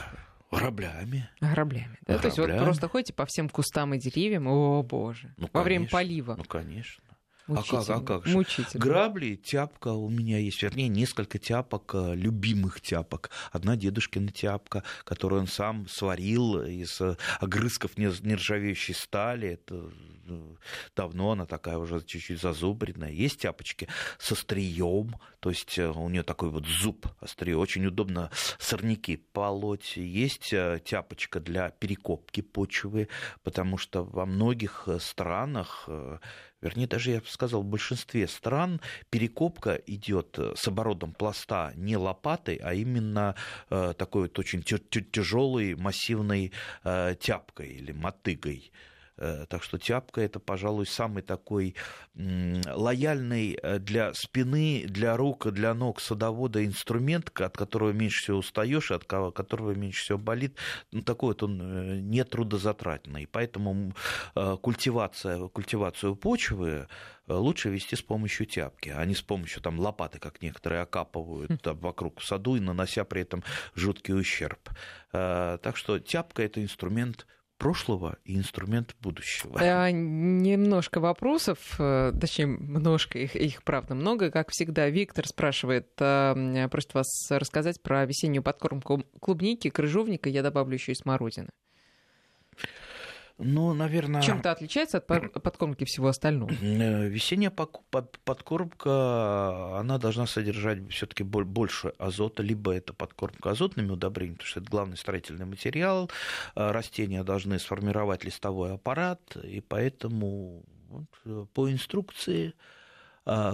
[0.51, 1.29] граблями.
[1.41, 1.99] Граблями.
[2.07, 2.19] Да?
[2.19, 2.21] Граблями.
[2.21, 5.89] То есть вот просто ходите по всем кустам и деревьям, о боже, ну, во время
[5.89, 6.35] полива.
[6.37, 7.05] Ну, конечно.
[7.49, 8.37] А как, а как же?
[8.37, 8.85] Мучительно.
[8.85, 13.31] Грабли, тяпка у меня есть, вернее, несколько тяпок, э, любимых тяпок.
[13.53, 19.49] Одна дедушкина тяпка, которую он сам сварил из э, огрызков нержавеющей стали.
[19.49, 19.91] Это
[20.29, 20.55] э,
[20.95, 23.11] давно она такая уже чуть-чуть зазубренная.
[23.11, 27.57] Есть тяпочки с острием, то есть у нее такой вот зуб острие.
[27.57, 29.97] Очень удобно сорняки полоть.
[29.97, 30.51] Есть
[30.85, 33.09] тяпочка для перекопки почвы,
[33.43, 35.89] потому что во многих странах
[36.61, 42.57] вернее, даже я бы сказал, в большинстве стран перекопка идет с оборотом пласта не лопатой,
[42.57, 43.35] а именно
[43.71, 46.53] э, такой вот очень тяжелой массивной
[46.85, 48.73] э, тяпкой или мотыгой.
[49.19, 51.75] Э, так что тяпка это, пожалуй, самый такой
[52.15, 58.91] лояльный э, для спины, для рук, для ног садовода инструмент, от которого меньше всего устаешь,
[58.91, 60.57] от которого меньше всего болит.
[60.93, 63.27] Ну, такой вот он э, не трудозатратный.
[63.31, 63.93] Поэтому
[64.63, 66.87] культивация, культивацию почвы
[67.27, 71.59] лучше вести с помощью тяпки, а не с помощью там, лопаты, как некоторые окапывают хм.
[71.59, 73.43] там, вокруг саду и нанося при этом
[73.75, 74.71] жуткий ущерб.
[75.11, 77.27] Так что тяпка это инструмент
[77.59, 79.59] прошлого и инструмент будущего.
[79.61, 84.31] А, немножко вопросов, э, точнее, немножко их, их правда много.
[84.31, 90.75] Как всегда, Виктор спрашивает, э, просит вас рассказать про весеннюю подкормку клубники, крыжовника, я добавлю
[90.75, 91.51] еще и смородины.
[93.39, 94.21] Ну, наверное...
[94.21, 96.51] Чем-то отличается от подкормки всего остального?
[96.51, 104.35] Э, весенняя подкормка, она должна содержать все таки больше азота, либо это подкормка азотными удобрениями,
[104.35, 106.11] потому что это главный строительный материал,
[106.57, 112.55] э, растения должны сформировать листовой аппарат, и поэтому вот, э, по инструкции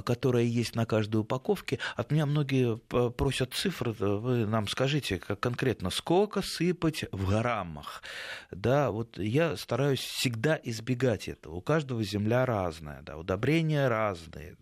[0.05, 1.79] которая есть на каждой упаковке.
[1.97, 2.79] От меня многие
[3.11, 8.03] просят цифры, вы нам скажите как конкретно, сколько сыпать в граммах.
[8.51, 11.57] Да, вот я стараюсь всегда избегать этого.
[11.57, 14.57] У каждого земля разная, да, удобрения разные.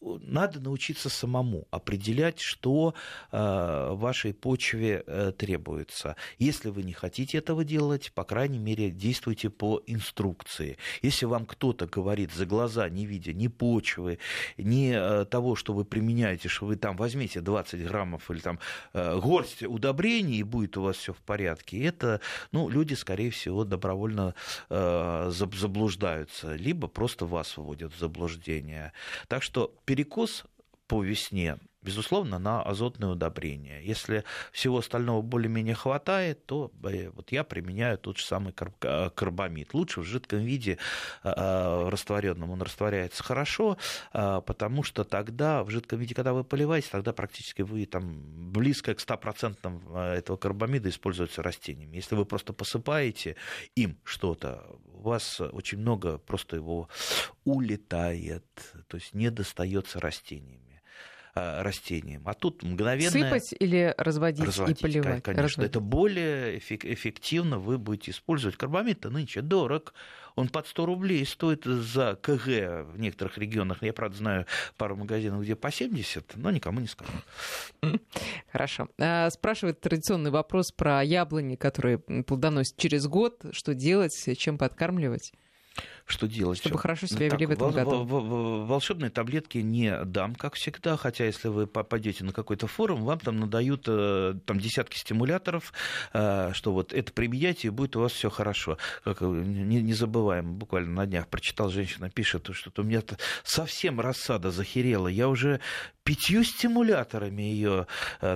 [0.00, 2.94] Надо научиться самому определять, что
[3.30, 6.16] а, вашей почве э, требуется.
[6.38, 10.78] Если вы не хотите этого делать, по крайней мере, действуйте по инструкции.
[11.02, 14.18] Если вам кто-то говорит за глаза, не видя ни почвы, почвы,
[14.56, 18.58] ни э, того, что вы применяете, что вы там возьмете 20 граммов или там
[18.94, 22.20] э, горсть удобрений, и будет у вас все в порядке, это,
[22.52, 24.34] ну, люди, скорее всего, добровольно
[24.70, 28.92] э, заблуждаются, либо просто вас вводят в заблуждение.
[29.28, 30.44] Так что перекос
[30.86, 33.84] по весне безусловно, на азотное удобрение.
[33.84, 39.74] Если всего остального более-менее хватает, то э, вот я применяю тот же самый э, карбамид.
[39.74, 40.78] Лучше в жидком виде
[41.22, 43.76] э, растворенном он растворяется хорошо,
[44.12, 48.98] потому что тогда в жидком виде, когда вы поливаете, тогда практически вы там близко к
[48.98, 51.96] 100% этого карбамида используется растениями.
[51.96, 53.36] Если вы просто посыпаете
[53.74, 56.88] им что-то, у вас очень много просто его
[57.44, 58.44] улетает,
[58.88, 60.67] то есть не достается растениями.
[61.38, 62.22] Э, растениям.
[62.26, 63.10] А тут мгновенно...
[63.10, 65.22] Сыпать или разводить, разводить и поливать?
[65.22, 65.70] Конечно, разводить.
[65.70, 68.56] это более эффективно вы будете использовать.
[68.56, 69.94] Карбамид-то нынче дорог,
[70.34, 73.82] он под 100 рублей стоит за КГ в некоторых регионах.
[73.82, 74.46] Я, правда, знаю
[74.76, 77.12] пару магазинов, где по 70, но никому не скажу.
[78.52, 78.88] Хорошо.
[78.98, 83.44] А, спрашивает традиционный вопрос про яблони, которые плодоносят через год.
[83.52, 85.32] Что делать, чем подкармливать?
[86.08, 86.58] Что делать.
[86.58, 88.04] Чтобы хорошо себя вели в этом году.
[88.04, 93.38] Волшебные таблетки не дам, как всегда, хотя если вы попадете на какой-то форум, вам там
[93.38, 95.72] надают э, там, десятки стимуляторов,
[96.12, 98.78] э, что вот это применяйте, и будет у вас все хорошо.
[99.04, 103.02] Как, э, не, не забываем, буквально на днях прочитал, женщина пишет, что у меня
[103.44, 105.60] совсем рассада захерела, я уже
[106.08, 107.86] пятью стимуляторами ее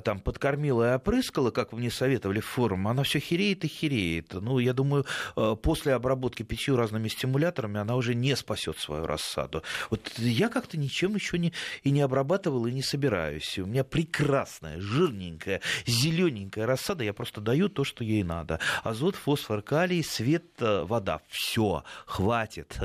[0.04, 4.34] там подкормила и опрыскала, как мне советовали в форум, она все хереет и хереет.
[4.34, 5.06] Ну, я думаю,
[5.62, 9.62] после обработки пятью разными стимуляторами она уже не спасет свою рассаду.
[9.88, 13.58] Вот я как-то ничем еще не, и не обрабатывал, и не собираюсь.
[13.58, 17.04] У меня прекрасная, жирненькая, зелененькая рассада.
[17.04, 18.60] Я просто даю то, что ей надо.
[18.84, 21.22] Азот, фосфор, калий, свет, э, вода.
[21.28, 22.78] Все, хватит.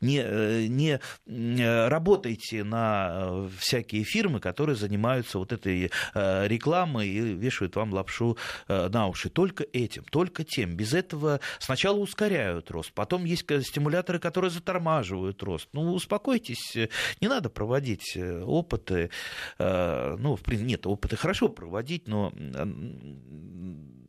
[0.00, 7.76] Не, э, не э, работайте на всякие фирмы, которые занимаются вот этой рекламой и вешают
[7.76, 8.36] вам лапшу
[8.68, 9.30] на уши.
[9.30, 10.76] Только этим, только тем.
[10.76, 15.68] Без этого сначала ускоряют рост, потом есть стимуляторы которые затормаживают рост.
[15.72, 16.76] Ну, успокойтесь,
[17.20, 19.10] не надо проводить э, опыты.
[19.58, 22.32] Э, ну, в принципе, нет, опыты хорошо проводить, но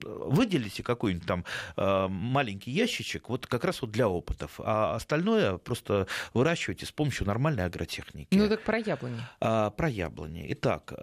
[0.04, 1.46] выделите какой-нибудь там
[1.78, 7.28] э, маленький ящичек, вот как раз вот для опытов, а остальное просто выращивайте с помощью
[7.28, 8.36] нормальной агротехники.
[8.36, 9.22] Ну так про яблони.
[9.40, 10.46] А, про яблони.
[10.50, 10.94] Итак,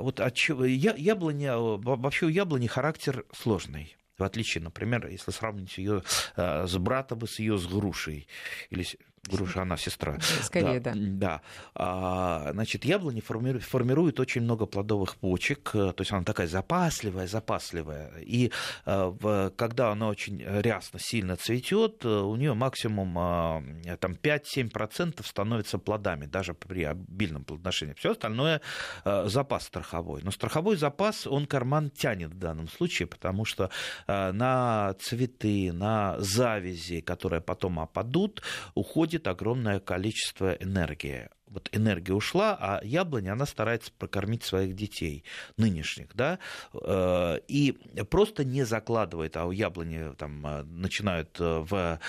[0.00, 3.96] вот от чего, я, яблоня, вообще у яблони характер сложный.
[4.18, 6.02] В отличие, например, если сравнить ее
[6.36, 8.28] э, с братом и с ее с грушей
[8.70, 8.86] или
[9.30, 10.18] Груша, она сестра.
[10.42, 10.92] Скорее, да.
[10.94, 11.00] Да.
[11.00, 11.40] да.
[11.74, 18.12] А, значит, яблони формируют, очень много плодовых почек, э, то есть она такая запасливая, запасливая.
[18.20, 18.50] И
[18.84, 23.62] а, когда она очень рясно, сильно цветет, э, у нее максимум а,
[24.00, 27.94] там, 5-7% становится плодами, даже при обильном плодоношении.
[27.94, 28.60] Все остальное
[29.04, 30.22] а, запас страховой.
[30.22, 33.70] Но страховой запас, он карман тянет в данном случае, потому что
[34.06, 38.42] а, на цветы, на завязи, которые потом опадут,
[38.74, 41.28] уходит уходит огромное количество энергии.
[41.46, 45.22] Вот энергия ушла, а яблоня, она старается прокормить своих детей,
[45.56, 46.38] нынешних, да,
[46.72, 47.78] э, и
[48.10, 52.00] просто не закладывает, а у яблони там э, начинают э, в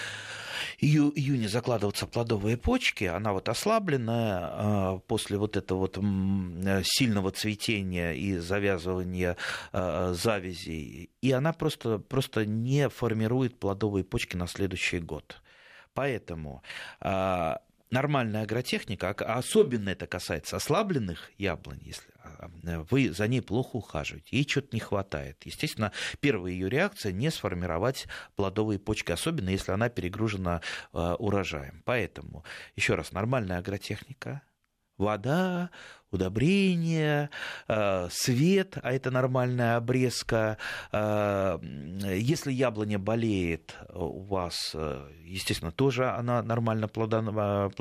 [0.79, 5.97] июне закладываться плодовые почки, она вот ослабленная после вот этого вот
[6.85, 9.37] сильного цветения и завязывания
[9.71, 15.41] завязей, и она просто, просто не формирует плодовые почки на следующий год.
[15.95, 16.61] Поэтому
[16.99, 22.49] а, нормальная агротехника, а особенно это касается ослабленных яблонь, если а,
[22.91, 25.43] вы за ней плохо ухаживаете, ей что-то не хватает.
[25.45, 31.81] Естественно, первая ее реакция не сформировать плодовые почки, особенно если она перегружена урожаем.
[31.85, 32.43] Поэтому,
[32.75, 34.41] еще раз, нормальная агротехника,
[34.97, 35.69] вода,
[36.15, 37.29] удобрения,
[37.67, 40.57] э, свет, а это нормальная обрезка.
[40.91, 47.25] Э, если яблоня болеет у вас, э, естественно, тоже она нормально плодон...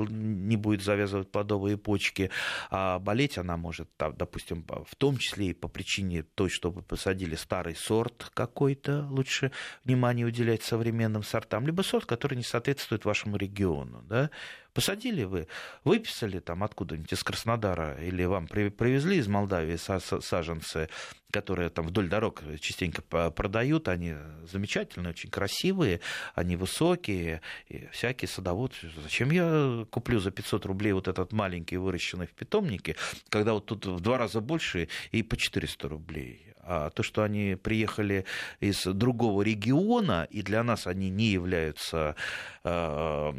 [0.09, 2.31] не будет завязывать плодовые почки,
[2.71, 7.37] а болеть она может, допустим, в том числе и по причине той, что вы посадили
[7.37, 9.53] старый сорт какой-то, лучше
[9.85, 14.03] внимание уделять современным сортам, либо сорт, который не соответствует вашему региону.
[14.03, 14.31] Да?
[14.75, 15.47] Посадили вы,
[15.85, 20.89] выписали там откуда-нибудь из Краснодара или вам привезли из Молдавии саженцы,
[21.31, 23.01] которые там вдоль дорог частенько
[23.31, 24.16] продают, они
[24.51, 26.01] замечательные, очень красивые,
[26.35, 28.72] они высокие, и всякий садовод,
[29.03, 32.97] зачем я куплю за 500 рублей вот этот маленький, выращенный в питомнике,
[33.29, 36.54] когда вот тут в два раза больше и по 400 рублей.
[36.67, 38.25] А то, что они приехали
[38.61, 42.17] из другого региона, и для нас они не являются
[42.65, 43.33] э,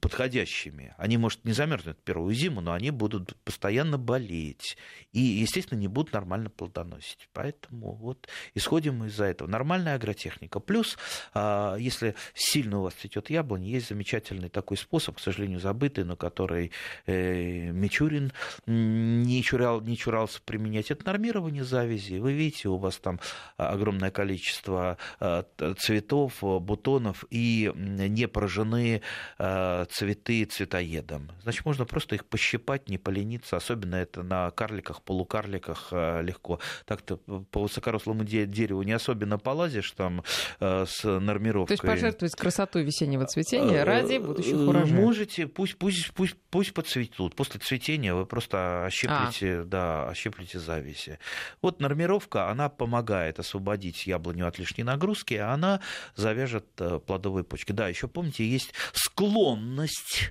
[0.00, 0.94] подходящими.
[0.96, 4.76] Они, может, не замерзнут первую зиму, но они будут постоянно болеть.
[5.12, 7.28] И, естественно, не будут нормально плодоносить.
[7.32, 9.48] Поэтому вот исходим из-за этого.
[9.48, 10.60] Нормальная агротехника.
[10.60, 10.96] Плюс,
[11.34, 16.16] э, если сильно у вас цветет яблонь, есть замечательный такой способ, к сожалению, забытый, но
[16.16, 16.72] который
[17.06, 18.32] э, Мичурин
[18.66, 20.90] не, чурал, не чурался применять.
[20.90, 23.20] Это нормирование завязи вы видите, у вас там
[23.56, 25.44] огромное количество э,
[25.78, 29.02] цветов, бутонов и не поражены
[29.38, 31.30] э, цветы цветоедом.
[31.42, 33.56] Значит, можно просто их пощипать, не полениться.
[33.56, 36.60] Особенно это на карликах, полукарликах э, легко.
[36.84, 40.24] Так-то по высокорослому дереву не особенно полазишь там
[40.60, 41.76] с нормировкой.
[41.76, 44.96] То есть пожертвовать красотой весеннего цветения ради будущих урожаев.
[44.98, 47.34] Можете, пусть, пусть, пусть, пусть подцветут.
[47.34, 49.64] После цветения вы просто ощиплете, а.
[49.64, 51.18] да, ощиплете зависи.
[51.62, 55.80] Вот нормировка Тренировка, она помогает освободить яблоню от лишней нагрузки, а она
[56.14, 57.72] завяжет э, плодовые почки.
[57.72, 60.30] Да, еще помните, есть склонность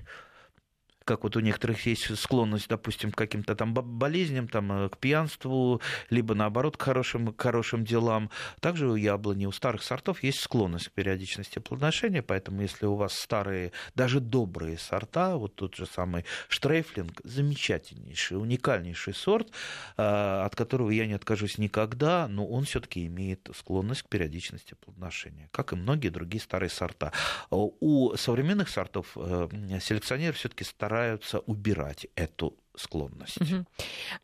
[1.06, 5.80] как вот у некоторых есть склонность, допустим, к каким-то там болезням, там, э, к пьянству,
[6.10, 8.28] либо наоборот к хорошим, к хорошим делам.
[8.60, 13.14] Также у яблони, у старых сортов есть склонность к периодичности плодоношения, поэтому если у вас
[13.14, 19.50] старые, даже добрые сорта, вот тот же самый штрейфлинг, замечательнейший, уникальнейший сорт,
[19.96, 25.48] э, от которого я не откажусь никогда, но он все-таки имеет склонность к периодичности плодоношения,
[25.52, 27.12] как и многие другие старые сорта.
[27.50, 29.48] У современных сортов э,
[29.80, 33.40] селекционеры все-таки стараются стараются убирать эту склонность.
[33.40, 33.66] Угу.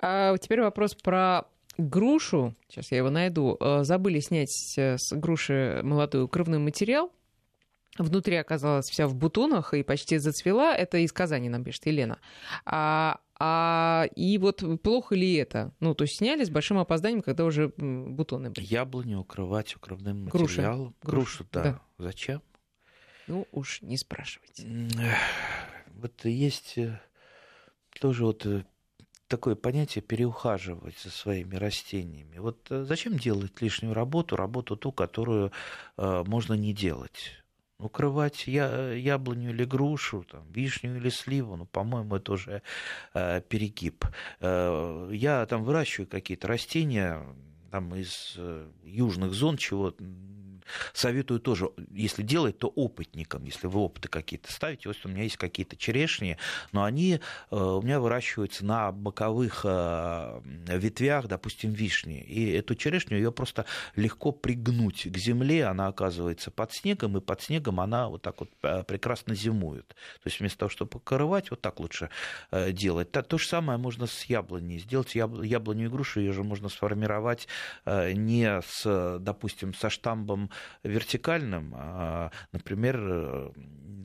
[0.01, 1.45] А теперь вопрос про
[1.77, 2.55] грушу.
[2.69, 3.57] Сейчас я его найду.
[3.61, 7.13] Э, забыли снять с груши молодой укрывной материал.
[7.99, 10.75] Внутри оказалась вся в бутонах и почти зацвела.
[10.75, 12.19] Это из Казани нам пишет Елена.
[12.65, 15.73] А, а, и вот плохо ли это?
[15.81, 18.65] Ну, то есть сняли с большим опозданием, когда уже бутоны были.
[18.65, 20.95] Яблоню укрывать укрывным материалом.
[21.03, 21.63] Грушу, Грушу да.
[21.63, 21.81] да.
[21.99, 22.41] Зачем?
[23.27, 24.67] Ну, уж не спрашивайте
[26.03, 27.01] вот есть э,
[28.01, 28.65] тоже вот э,
[29.29, 32.39] такое понятие переухаживать за своими растениями.
[32.39, 35.53] Вот э, зачем делать лишнюю работу, работу ту, которую
[35.97, 37.39] можно не делать?
[37.79, 42.63] Укрывать я, яблоню или грушу, там, вишню или сливу, ну, по-моему, это уже
[43.13, 44.05] перегиб.
[44.41, 47.25] Я там выращиваю какие-то растения
[47.73, 48.39] там, из
[48.85, 49.95] южных зон, чего
[50.93, 54.89] советую тоже, если делать, то опытникам, если вы опыты какие-то ставите.
[54.89, 56.37] Вот у меня есть какие-то черешни,
[56.73, 57.15] но они
[57.51, 62.21] э, у меня выращиваются на боковых э, ветвях, допустим, вишни.
[62.23, 63.67] И эту черешню ее просто
[63.97, 68.51] легко пригнуть к земле, она оказывается под снегом, и под снегом она вот так вот
[68.63, 69.89] э, прекрасно зимует.
[69.89, 72.11] То есть вместо того, чтобы покрывать, вот так лучше
[72.71, 73.11] делать.
[73.13, 75.15] То же самое можно с яблоней сделать.
[75.15, 77.49] Яблоню и грушу ее же можно сформировать
[77.87, 80.51] не с, допустим, со штамбом
[80.83, 81.73] вертикальным.
[81.77, 82.99] А, например,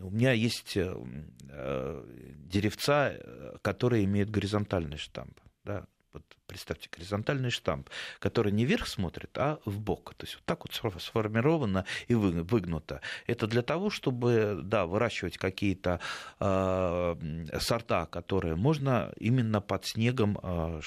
[0.02, 2.04] у меня есть э,
[2.46, 3.14] деревца,
[3.62, 5.40] которые имеют горизонтальный штамп.
[5.64, 5.86] Да,
[6.18, 7.90] вот представьте, горизонтальный штамп,
[8.20, 10.16] который не вверх смотрит, а в бок.
[10.16, 13.02] То есть вот так вот сформировано и выгнуто.
[13.28, 16.00] Это для того, чтобы да, выращивать какие-то
[16.40, 17.16] э,
[17.60, 20.82] сорта, которые можно именно под снегом э,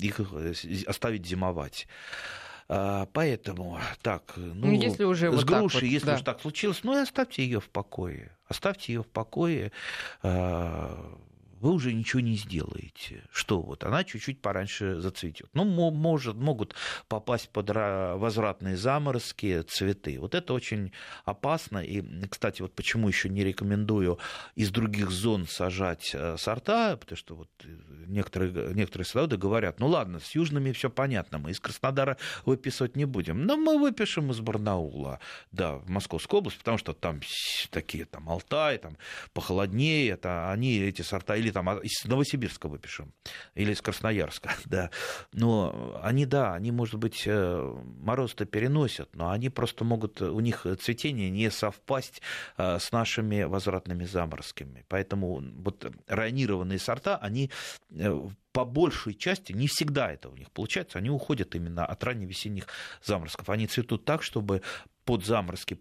[0.00, 0.20] их
[0.86, 1.86] оставить зимовать.
[2.70, 6.14] А, поэтому так, ну, ну если уже с вот грушей, вот, если да.
[6.16, 8.36] уж так случилось, ну и оставьте ее в покое.
[8.46, 9.72] Оставьте ее в покое.
[10.22, 11.18] А,
[11.60, 13.24] вы уже ничего не сделаете.
[13.30, 15.48] Что вот, она чуть-чуть пораньше зацветет.
[15.54, 16.74] Ну, может, могут
[17.08, 20.18] попасть под возвратные заморозки, цветы.
[20.20, 20.92] Вот это очень
[21.24, 21.78] опасно.
[21.78, 24.18] И, кстати, вот почему еще не рекомендую
[24.54, 27.68] из других зон сажать э, сорта, потому что вот э,
[28.06, 33.04] некоторые, некоторые садоводы говорят, ну ладно, с южными все понятно, мы из Краснодара выписывать не
[33.04, 35.20] будем, но мы выпишем из Барнаула,
[35.52, 37.20] да, в Московскую область, потому что там
[37.70, 38.96] такие, там Алтай, там
[39.32, 43.12] похолоднее, это они эти сорта или или там а, из Новосибирска выпишем,
[43.54, 44.90] или из Красноярска, да.
[45.32, 50.66] Но они, да, они, может быть, э, мороз-то переносят, но они просто могут, у них
[50.80, 52.20] цветение не совпасть
[52.56, 54.84] э, с нашими возвратными заморозками.
[54.88, 57.50] Поэтому вот районированные сорта, они
[58.52, 62.66] по большей части, не всегда это у них получается, они уходят именно от ранневесенних
[63.04, 63.48] заморозков.
[63.50, 64.62] Они цветут так, чтобы
[65.08, 65.74] под заморозки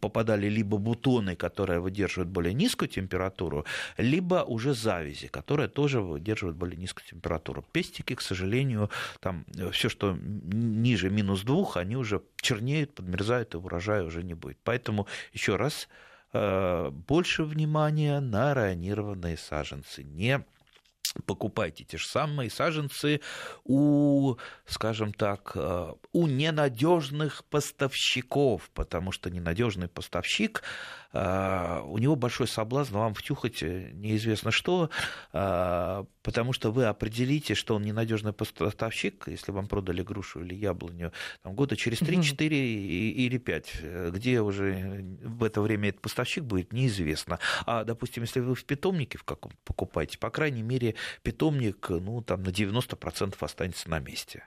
[0.00, 3.66] попадали либо бутоны, которые выдерживают более низкую температуру,
[3.98, 7.62] либо уже завязи, которые тоже выдерживают более низкую температуру.
[7.72, 8.88] Пестики, к сожалению,
[9.20, 14.32] там э, все, что ниже минус двух, они уже чернеют, подмерзают, и урожая уже не
[14.32, 14.56] будет.
[14.64, 15.86] Поэтому еще раз
[16.32, 20.42] э, больше внимания на районированные саженцы, не
[21.26, 23.20] покупайте те же самые саженцы
[23.64, 24.36] у,
[24.66, 30.62] скажем так, э, у ненадежных поставщиков, потому что ненадежный поставщик
[31.12, 34.90] у него большой соблазн вам втюхать э, неизвестно что,
[35.32, 41.12] а, потому что вы определите, что он ненадежный поставщик, если вам продали грушу или яблоню,
[41.42, 42.56] там, года через 3, 4
[43.10, 47.40] или 5, э, где уже в это время этот поставщик будет, неизвестно.
[47.66, 52.42] А, допустим, если вы в питомнике в каком покупаете, по крайней мере, питомник ну, там,
[52.44, 54.44] на 90% останется на месте.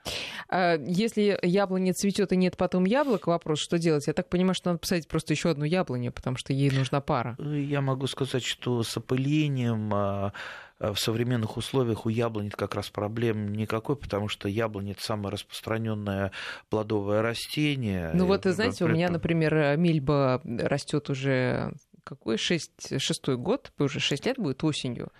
[0.48, 4.06] А если яблоня цветет и нет потом яблок, вопрос, что делать?
[4.06, 7.36] Я так понимаю, что надо посадить просто еще одну яблоню, потому что ей нужна пара?
[7.38, 10.32] Я могу сказать, что с опылением а,
[10.78, 15.30] а, в современных условиях у яблони как раз проблем никакой, потому что яблони это самое
[15.30, 16.32] распространенное
[16.70, 18.10] плодовое растение.
[18.14, 21.72] Ну вот, знаете, у меня, например, мильба растет уже
[22.04, 22.36] какой?
[22.36, 25.10] Шесть, шестой год, уже шесть лет будет осенью.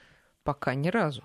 [0.42, 1.22] Пока ни разу.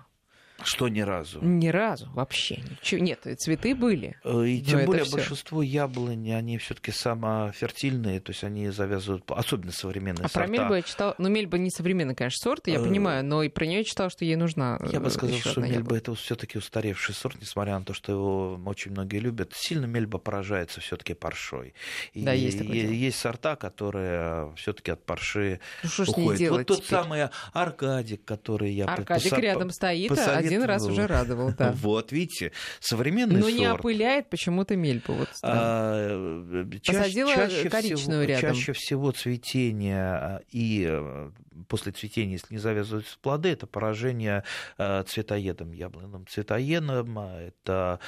[0.64, 1.40] Что ни разу?
[1.42, 3.00] Ни разу вообще ничего.
[3.00, 4.16] Нет, цветы были.
[4.24, 10.26] Э, и тем более большинство яблони, они все-таки самофертильные, то есть они завязывают, особенно современные
[10.26, 10.40] а сорта.
[10.40, 13.48] про мельбу я читала, ну мельба не современный, конечно, сорт, я э, понимаю, но и
[13.48, 14.78] про нее читала, что ей нужна.
[14.90, 18.60] Я бы э, сказал, что мельба это все-таки устаревший сорт, несмотря на то, что его
[18.66, 19.52] очень многие любят.
[19.54, 21.74] Сильно мельба поражается все-таки паршой.
[22.12, 26.50] И да, есть такое Есть сорта, которые все-таки от парши ну, уходят.
[26.50, 31.72] Вот тот самый Аркадик, который я Аркадик рядом стоит, а один раз уже радовал, да.
[31.80, 33.54] Вот, видите, современный Но сорт.
[33.54, 35.12] не опыляет почему-то мельпу.
[35.12, 38.54] Вот, а, Посадила чаще коричневую всего, рядом.
[38.54, 41.30] Чаще всего цветение а, и э,
[41.68, 44.44] после цветения, если не завязываются плоды, это поражение
[44.78, 48.00] э, цветоедом, яблонным цветоедом, это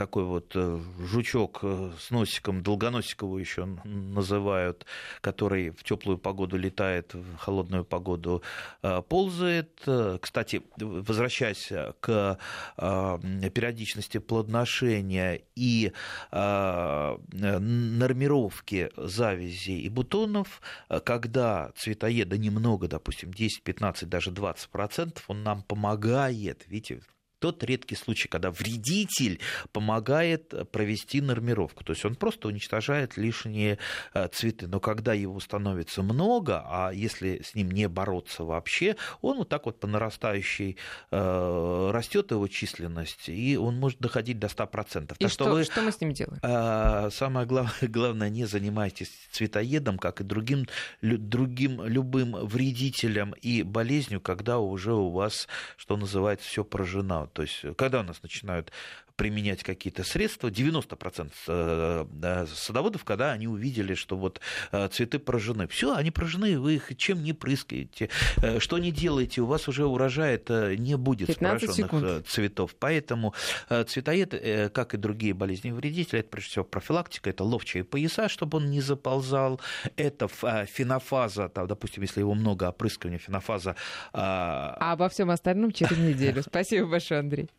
[0.00, 4.86] такой вот э, жучок э, с носиком, долгоносикову еще называют,
[5.20, 8.42] который в теплую погоду летает, в холодную погоду
[8.82, 9.82] э, ползает.
[10.20, 11.70] Кстати, возвращаясь
[12.00, 12.38] к
[12.76, 15.92] периодичности плодоношения и
[16.32, 20.62] нормировке завязей и бутонов,
[21.04, 27.02] когда цветоеда немного, допустим, 10, 15, даже 20%, он нам помогает, видите,
[27.40, 29.40] тот редкий случай, когда вредитель
[29.72, 31.82] помогает провести нормировку.
[31.82, 33.78] То есть он просто уничтожает лишние
[34.14, 34.68] э, цветы.
[34.68, 39.66] Но когда его становится много, а если с ним не бороться вообще, он вот так
[39.66, 40.76] вот по нарастающей
[41.10, 45.14] э, растет его численность, и он может доходить до 100%.
[45.18, 46.40] И так что, вы, что мы с ним делаем?
[46.42, 50.66] Э, самое главное, главное, не занимайтесь цветоедом, как и другим,
[51.00, 57.64] другим любым вредителем и болезнью, когда уже у вас, что называется, все поражено то есть,
[57.76, 58.72] когда у нас начинают
[59.20, 60.48] применять какие-то средства.
[60.48, 64.40] 90% э, садоводов, когда они увидели, что вот
[64.72, 65.68] э, цветы поражены.
[65.68, 68.08] Все, они поражены, вы их чем не прыскаете,
[68.38, 72.28] э, что не делаете, у вас уже урожая это не будет с пораженных секунд.
[72.28, 72.74] цветов.
[72.78, 73.34] Поэтому
[73.68, 78.70] цветоед, как и другие болезни вредители, это прежде всего профилактика, это ловчие пояса, чтобы он
[78.70, 79.60] не заползал,
[79.96, 83.76] это фенофаза, там, допустим, если его много опрыскивания, фенофаза.
[84.14, 86.42] А обо всем остальном через неделю.
[86.46, 87.50] Спасибо большое, Андрей.